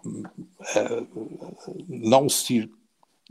uh, 0.05 1.85
não 1.87 2.29
se 2.29 2.71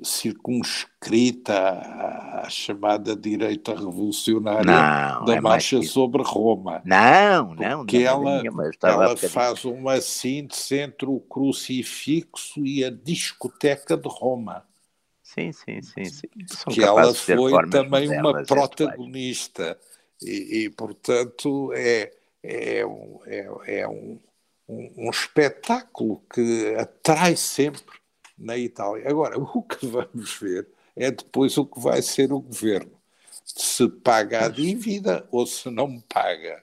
circunscrita 0.02 1.54
à, 1.54 2.46
chamada 2.48 3.14
direita 3.14 3.74
revolucionária 3.74 4.64
não, 4.64 5.24
da 5.24 5.36
é 5.36 5.40
marcha 5.40 5.82
sobre 5.82 6.22
Roma. 6.22 6.82
Não, 6.84 7.54
não, 7.54 7.84
não, 7.84 7.86
ela, 7.92 8.42
ela 8.82 9.16
faz 9.16 9.64
uma 9.64 10.00
síntese 10.00 10.78
entre 10.78 11.06
o 11.06 11.20
crucifixo 11.20 12.64
e 12.64 12.84
a 12.84 12.90
discoteca 12.90 13.96
de 13.96 14.08
Roma. 14.08 14.64
Sim, 15.22 15.52
sim, 15.52 15.80
sim. 15.82 16.04
sim. 16.06 16.28
que 16.70 16.82
ela 16.82 17.14
foi 17.14 17.52
também 17.70 18.08
uma 18.18 18.42
protagonista 18.42 19.78
e, 20.20 20.64
e, 20.64 20.70
portanto, 20.70 21.72
é, 21.72 22.12
é, 22.42 22.84
um, 22.84 23.20
é, 23.26 23.80
é 23.80 23.88
um, 23.88 24.18
um, 24.68 24.92
um 25.06 25.10
espetáculo 25.10 26.22
que 26.32 26.74
atrai 26.76 27.36
sempre 27.36 27.99
na 28.40 28.56
Itália. 28.56 29.08
Agora, 29.08 29.38
o 29.38 29.62
que 29.62 29.86
vamos 29.86 30.34
ver 30.40 30.66
é 30.96 31.10
depois 31.10 31.56
o 31.58 31.66
que 31.66 31.78
vai 31.78 32.02
ser 32.02 32.32
o 32.32 32.40
governo. 32.40 32.92
Se 33.44 33.88
paga 33.88 34.46
a 34.46 34.48
dívida 34.48 35.26
ou 35.30 35.46
se 35.46 35.70
não 35.70 36.00
paga. 36.00 36.62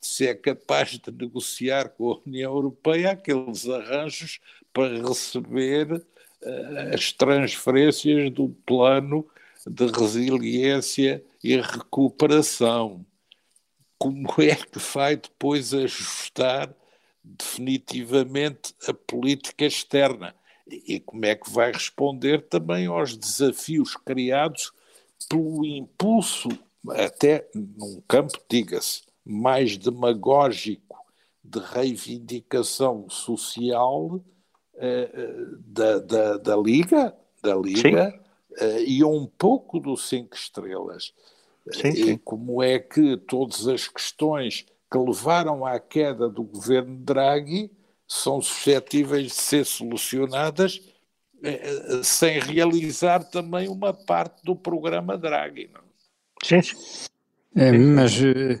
Se 0.00 0.26
é 0.26 0.34
capaz 0.34 0.90
de 0.90 1.10
negociar 1.10 1.90
com 1.90 2.12
a 2.12 2.18
União 2.26 2.54
Europeia 2.54 3.10
aqueles 3.12 3.68
arranjos 3.68 4.40
para 4.72 5.06
receber 5.06 5.92
uh, 5.92 6.94
as 6.94 7.12
transferências 7.12 8.30
do 8.30 8.48
plano 8.64 9.26
de 9.66 9.86
resiliência 9.86 11.22
e 11.42 11.60
recuperação. 11.60 13.04
Como 13.98 14.28
é 14.38 14.54
que 14.54 14.78
vai 14.78 15.16
depois 15.16 15.74
ajustar 15.74 16.72
definitivamente 17.22 18.74
a 18.86 18.94
política 18.94 19.64
externa? 19.64 20.34
E 20.70 21.00
como 21.00 21.24
é 21.24 21.34
que 21.34 21.50
vai 21.50 21.72
responder 21.72 22.42
também 22.48 22.86
aos 22.86 23.16
desafios 23.16 23.96
criados 23.96 24.72
pelo 25.28 25.64
impulso, 25.64 26.48
até 26.90 27.48
num 27.54 28.02
campo, 28.06 28.38
diga-se, 28.48 29.02
mais 29.24 29.76
demagógico 29.76 30.96
de 31.42 31.58
reivindicação 31.58 33.08
social 33.08 34.16
uh, 34.16 35.56
da, 35.66 35.98
da, 35.98 36.36
da, 36.36 36.56
Liga, 36.56 37.14
da 37.42 37.54
Liga 37.54 38.14
uh, 38.52 38.80
e 38.86 39.02
um 39.02 39.26
pouco 39.26 39.80
do 39.80 39.96
Cinco 39.96 40.36
Estrelas. 40.36 41.12
Sim, 41.72 41.92
sim. 41.92 42.10
E 42.12 42.18
como 42.18 42.62
é 42.62 42.78
que 42.78 43.16
todas 43.16 43.66
as 43.66 43.88
questões 43.88 44.66
que 44.90 44.98
levaram 44.98 45.66
à 45.66 45.78
queda 45.78 46.28
do 46.28 46.42
governo 46.42 46.96
Draghi 46.98 47.70
são 48.08 48.40
suscetíveis 48.40 49.26
de 49.26 49.34
ser 49.34 49.66
solucionadas 49.66 50.80
eh, 51.42 51.60
eh, 51.62 52.02
sem 52.02 52.40
realizar 52.40 53.22
também 53.22 53.68
uma 53.68 53.92
parte 53.92 54.42
do 54.42 54.56
programa 54.56 55.16
Draghi. 55.18 55.70
Não? 55.72 55.82
Sim. 56.42 56.60
É, 57.54 57.70
mas 57.70 58.12
eh, 58.22 58.60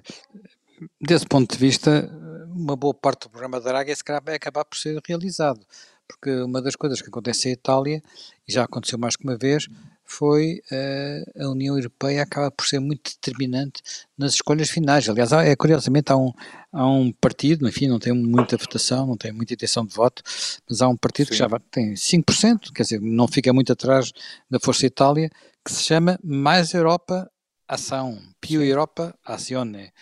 desse 1.00 1.26
ponto 1.26 1.52
de 1.52 1.58
vista, 1.58 2.08
uma 2.54 2.76
boa 2.76 2.94
parte 2.94 3.22
do 3.22 3.30
programa 3.30 3.60
Draghi 3.60 3.96
se 3.96 4.04
calhar 4.04 4.22
vai 4.22 4.34
acabar 4.34 4.64
por 4.64 4.76
ser 4.76 5.00
realizado, 5.06 5.64
porque 6.06 6.30
uma 6.42 6.60
das 6.60 6.76
coisas 6.76 7.00
que 7.00 7.08
acontece 7.08 7.48
em 7.48 7.52
Itália, 7.52 8.02
e 8.46 8.52
já 8.52 8.64
aconteceu 8.64 8.98
mais 8.98 9.16
que 9.16 9.24
uma 9.24 9.36
vez, 9.36 9.66
foi 10.08 10.62
uh, 10.72 11.44
a 11.44 11.50
União 11.50 11.76
Europeia 11.76 12.22
acaba 12.22 12.50
por 12.50 12.66
ser 12.66 12.80
muito 12.80 13.12
determinante 13.12 13.82
nas 14.16 14.32
escolhas 14.34 14.70
finais. 14.70 15.06
Aliás, 15.06 15.30
é, 15.32 15.54
curiosamente 15.54 16.10
há 16.10 16.16
um, 16.16 16.32
há 16.72 16.86
um 16.86 17.12
partido, 17.12 17.68
enfim, 17.68 17.88
não 17.88 17.98
tem 17.98 18.14
muita 18.14 18.56
votação, 18.56 19.06
não 19.06 19.18
tem 19.18 19.30
muita 19.32 19.52
intenção 19.52 19.84
de 19.84 19.94
voto, 19.94 20.22
mas 20.68 20.80
há 20.80 20.88
um 20.88 20.96
partido 20.96 21.26
Sim. 21.26 21.32
que 21.32 21.38
já 21.38 21.48
tem 21.70 21.92
5%, 21.92 22.72
quer 22.74 22.82
dizer, 22.84 23.00
não 23.02 23.28
fica 23.28 23.52
muito 23.52 23.72
atrás 23.72 24.10
da 24.50 24.58
Força 24.58 24.86
Itália, 24.86 25.30
que 25.62 25.70
se 25.70 25.84
chama 25.84 26.18
Mais 26.24 26.72
Europa 26.72 27.30
Ação, 27.68 28.18
Pio 28.40 28.64
Europa 28.64 29.14
Azione, 29.22 29.92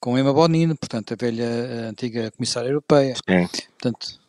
com 0.00 0.18
Emma 0.18 0.32
Bonino, 0.32 0.76
portanto, 0.76 1.14
a 1.14 1.16
velha 1.16 1.46
a 1.46 1.90
antiga 1.90 2.30
comissária 2.32 2.68
europeia. 2.68 3.14
Sim. 3.14 3.48
Portanto, 3.78 4.19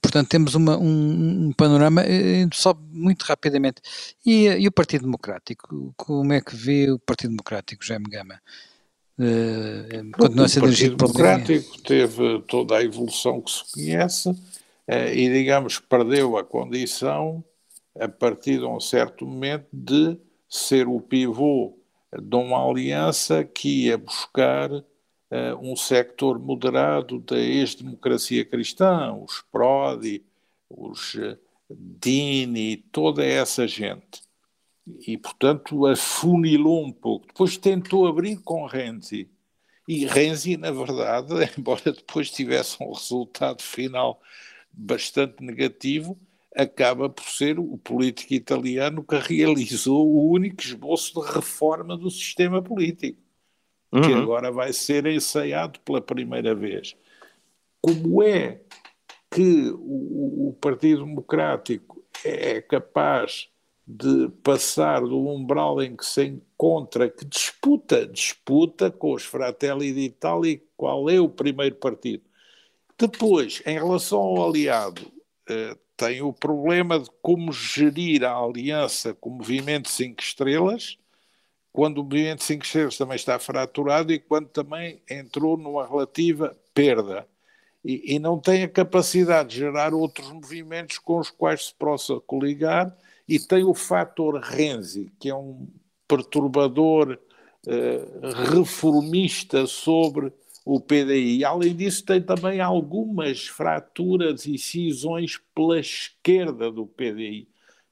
portanto, 0.00 0.28
temos 0.28 0.54
uma, 0.54 0.76
um, 0.76 1.48
um, 1.48 1.52
panorama, 1.52 2.02
eh, 2.02 2.46
só 2.52 2.74
muito 2.90 3.22
rapidamente. 3.22 3.80
E, 4.24 4.46
e, 4.46 4.66
o 4.66 4.72
Partido 4.72 5.02
Democrático? 5.02 5.92
Como 5.96 6.32
é 6.32 6.40
que 6.40 6.54
vê 6.54 6.90
o 6.90 6.98
Partido 6.98 7.30
Democrático, 7.30 7.84
Jaime 7.84 8.06
Gama? 8.08 8.40
Uh, 9.18 10.12
continua 10.12 10.46
a 10.46 10.48
ser 10.48 10.60
dirigido 10.62 10.94
O 10.94 10.98
Partido 10.98 11.16
Democrático 11.16 11.82
teve 11.82 12.40
toda 12.46 12.76
a 12.76 12.84
evolução 12.84 13.40
que 13.40 13.50
se 13.50 13.72
conhece 13.72 14.30
e, 14.88 15.28
digamos, 15.28 15.80
perdeu 15.80 16.38
a 16.38 16.44
condição 16.44 17.44
a 17.98 18.08
partir 18.08 18.58
de 18.58 18.64
um 18.64 18.80
certo 18.80 19.26
momento, 19.26 19.66
de 19.72 20.16
ser 20.48 20.86
o 20.86 21.00
pivô 21.00 21.76
de 22.16 22.36
uma 22.36 22.68
aliança 22.68 23.44
que 23.44 23.86
ia 23.86 23.98
buscar 23.98 24.70
um 25.60 25.76
sector 25.76 26.38
moderado 26.38 27.18
da 27.20 27.38
ex-democracia 27.38 28.44
cristã, 28.44 29.12
os 29.12 29.42
Prodi, 29.52 30.24
os 30.68 31.14
uh, 31.14 31.38
Dini, 31.70 32.76
toda 32.76 33.24
essa 33.24 33.66
gente. 33.66 34.22
E, 35.06 35.18
portanto, 35.18 35.86
afunilou 35.86 36.84
um 36.84 36.92
pouco. 36.92 37.26
Depois 37.26 37.58
tentou 37.58 38.06
abrir 38.06 38.38
com 38.38 38.64
Renzi. 38.66 39.30
E 39.86 40.06
Renzi, 40.06 40.56
na 40.56 40.70
verdade, 40.70 41.34
embora 41.58 41.92
depois 41.92 42.30
tivesse 42.30 42.82
um 42.82 42.92
resultado 42.92 43.62
final 43.62 44.20
bastante 44.72 45.42
negativo, 45.42 46.18
acaba 46.54 47.08
por 47.08 47.24
ser 47.24 47.58
o 47.58 47.76
político 47.78 48.34
italiano 48.34 49.04
que 49.04 49.16
realizou 49.16 50.06
o 50.06 50.30
único 50.30 50.62
esboço 50.62 51.20
de 51.20 51.32
reforma 51.32 51.96
do 51.96 52.10
sistema 52.10 52.62
político, 52.62 53.20
uhum. 53.92 54.02
que 54.02 54.12
agora 54.12 54.50
vai 54.50 54.72
ser 54.72 55.06
ensaiado 55.06 55.80
pela 55.80 56.00
primeira 56.00 56.54
vez. 56.54 56.96
Como 57.80 58.22
é 58.22 58.60
que 59.30 59.70
o, 59.70 60.48
o 60.48 60.56
Partido 60.60 61.04
Democrático 61.04 62.02
é 62.24 62.60
capaz 62.60 63.48
de 63.86 64.28
passar 64.42 65.00
do 65.00 65.26
umbral 65.28 65.82
em 65.82 65.96
que 65.96 66.04
se 66.04 66.24
encontra, 66.24 67.08
que 67.08 67.24
disputa, 67.24 68.06
disputa 68.06 68.90
com 68.90 69.14
os 69.14 69.24
Fratelli 69.24 69.92
d'Italia, 69.92 70.60
qual 70.76 71.08
é 71.08 71.18
o 71.18 71.28
primeiro 71.28 71.76
partido. 71.76 72.22
Depois, 72.98 73.62
em 73.64 73.74
relação 73.74 74.18
ao 74.18 74.50
aliado, 74.50 75.10
eh, 75.48 75.74
tem 75.96 76.20
o 76.20 76.32
problema 76.32 76.98
de 76.98 77.08
como 77.22 77.50
gerir 77.50 78.24
a 78.24 78.36
aliança 78.36 79.14
com 79.14 79.30
o 79.30 79.34
Movimento 79.34 79.88
5 79.88 80.22
Estrelas, 80.22 80.98
quando 81.78 81.98
o 81.98 82.02
Movimento 82.02 82.42
5 82.42 82.64
Estrelas 82.64 82.98
também 82.98 83.14
está 83.14 83.38
fraturado 83.38 84.12
e 84.12 84.18
quando 84.18 84.48
também 84.48 85.00
entrou 85.08 85.56
numa 85.56 85.86
relativa 85.86 86.58
perda. 86.74 87.24
E, 87.84 88.16
e 88.16 88.18
não 88.18 88.36
tem 88.36 88.64
a 88.64 88.68
capacidade 88.68 89.50
de 89.50 89.58
gerar 89.58 89.94
outros 89.94 90.28
movimentos 90.32 90.98
com 90.98 91.20
os 91.20 91.30
quais 91.30 91.66
se 91.66 91.74
possa 91.74 92.18
coligar, 92.18 92.92
e 93.28 93.38
tem 93.38 93.62
o 93.62 93.74
fator 93.74 94.40
Renzi, 94.40 95.12
que 95.20 95.30
é 95.30 95.34
um 95.36 95.68
perturbador 96.08 97.16
uh, 97.68 98.52
reformista 98.52 99.64
sobre 99.68 100.32
o 100.64 100.80
PDI. 100.80 101.44
Além 101.44 101.76
disso, 101.76 102.04
tem 102.04 102.20
também 102.20 102.60
algumas 102.60 103.46
fraturas 103.46 104.46
e 104.46 104.58
cisões 104.58 105.40
pela 105.54 105.78
esquerda 105.78 106.72
do 106.72 106.88
PDI. 106.88 107.46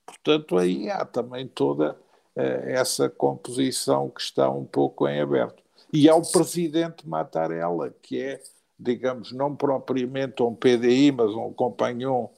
Portanto, 0.05 0.59
aí 0.59 0.91
há 0.91 1.05
também 1.05 1.47
toda 1.47 1.97
essa 2.43 3.09
composição 3.09 4.11
que 4.11 4.21
está 4.21 4.51
um 4.51 4.65
pouco 4.65 5.09
em 5.09 5.21
aberto. 5.21 5.63
E 5.93 6.09
há 6.09 6.15
o 6.15 6.23
presidente 6.23 7.09
Mattarella, 7.09 7.95
que 8.03 8.21
é, 8.21 8.41
digamos, 8.79 9.33
não 9.33 9.55
propriamente 9.55 10.43
um 10.43 10.55
PDI, 10.55 11.13
mas 11.13 11.31
um 11.31 11.53
companhão 11.53 12.31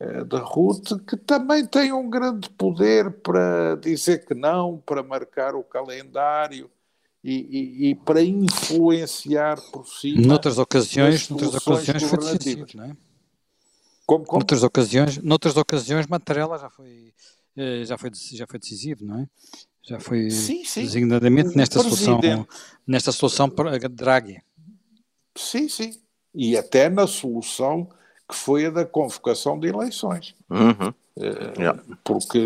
uh, 0.00 0.24
de 0.24 0.36
Ruth, 0.36 1.04
que 1.06 1.16
também 1.16 1.64
tem 1.64 1.92
um 1.92 2.10
grande 2.10 2.50
poder 2.50 3.10
para 3.10 3.76
dizer 3.76 4.26
que 4.26 4.34
não, 4.34 4.78
para 4.84 5.02
marcar 5.02 5.54
o 5.54 5.62
calendário 5.62 6.70
e, 7.24 7.34
e, 7.34 7.90
e, 7.90 7.94
para 7.94 8.22
influenciar 8.22 9.60
por 9.72 9.86
cima. 9.86 10.26
Noutras 10.26 10.58
ocasiões, 10.58 11.28
noutras 11.28 11.54
ocasiões 11.54 12.02
foi 12.02 12.18
decisivo, 12.18 12.66
não 12.74 12.84
é? 12.84 12.96
Como, 14.06 14.24
como? 14.24 14.38
Noutras 14.38 14.62
ocasiões, 14.62 15.18
noutras 15.18 15.56
ocasiões, 15.56 16.06
Mattarella 16.06 16.56
já 16.58 16.70
foi, 16.70 16.86
eh, 16.86 17.12
já 17.84 17.96
foi, 17.96 18.10
já 18.32 18.46
foi 18.46 18.58
decisivo, 18.58 19.04
não 19.04 19.20
é? 19.20 19.28
Já 19.82 20.00
foi 20.00 20.30
sim, 20.30 20.64
sim. 20.64 20.82
designadamente 20.82 21.56
nesta 21.56 21.80
solução, 21.80 22.20
nesta 22.86 23.12
solução 23.12 23.48
para 23.48 23.78
Draghi. 23.88 24.42
Sim, 25.36 25.68
sim. 25.68 26.00
E 26.34 26.56
até 26.56 26.88
na 26.88 27.06
solução 27.06 27.88
que 28.28 28.34
foi 28.34 28.66
a 28.66 28.70
da 28.70 28.84
convocação 28.84 29.58
de 29.58 29.68
eleições. 29.68 30.34
Uhum. 30.50 30.92
yeah. 31.56 31.80
Porque, 32.02 32.40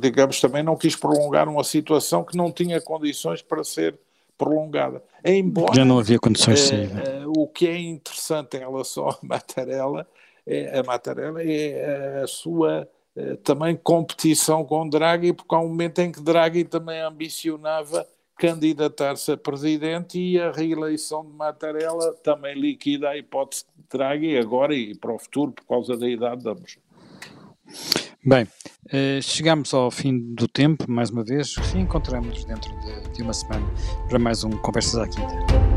digamos, 0.00 0.40
também 0.40 0.62
não 0.62 0.76
quis 0.76 0.96
prolongar 0.96 1.48
uma 1.48 1.62
situação 1.62 2.24
que 2.24 2.36
não 2.36 2.50
tinha 2.50 2.80
condições 2.80 3.42
para 3.42 3.62
ser 3.62 3.98
prolongada. 4.38 5.02
Embora, 5.24 5.74
Já 5.74 5.84
não 5.84 5.98
havia 5.98 6.18
condições 6.18 6.70
uh, 6.70 7.26
uh, 7.26 7.32
O 7.36 7.46
que 7.46 7.66
é 7.66 7.78
interessante 7.78 8.56
em 8.56 8.60
relação 8.60 9.08
à 9.08 9.18
Mattarella 9.22 10.06
é, 10.46 10.78
a 10.78 10.82
Mattarella 10.82 11.42
é 11.42 12.22
a 12.22 12.26
sua 12.26 12.82
uh, 12.82 12.95
também 13.42 13.76
competição 13.76 14.64
com 14.64 14.88
Draghi, 14.88 15.32
porque 15.32 15.54
há 15.54 15.58
um 15.58 15.68
momento 15.68 16.00
em 16.00 16.12
que 16.12 16.20
Draghi 16.20 16.64
também 16.64 17.00
ambicionava 17.00 18.06
candidatar-se 18.38 19.32
a 19.32 19.36
presidente 19.36 20.18
e 20.18 20.38
a 20.38 20.52
reeleição 20.52 21.24
de 21.24 21.32
Mattarella 21.32 22.12
também 22.22 22.54
liquida 22.54 23.08
a 23.08 23.16
hipótese 23.16 23.64
de 23.74 23.98
Draghi 23.98 24.36
agora 24.36 24.74
e 24.74 24.94
para 24.94 25.14
o 25.14 25.18
futuro 25.18 25.52
por 25.52 25.66
causa 25.66 25.96
da 25.96 26.08
idade 26.08 26.42
de 26.42 26.48
ambos. 26.48 26.78
Bem, 28.24 28.46
eh, 28.92 29.20
chegamos 29.22 29.72
ao 29.72 29.90
fim 29.90 30.34
do 30.34 30.46
tempo, 30.48 30.84
mais 30.88 31.10
uma 31.10 31.24
vez, 31.24 31.54
encontramos 31.74 32.44
dentro 32.44 32.70
de, 32.80 33.12
de 33.12 33.22
uma 33.22 33.32
semana 33.32 33.66
para 34.08 34.18
mais 34.18 34.44
um 34.44 34.50
Conversas 34.50 34.96
à 34.96 35.08
Quinta. 35.08 35.75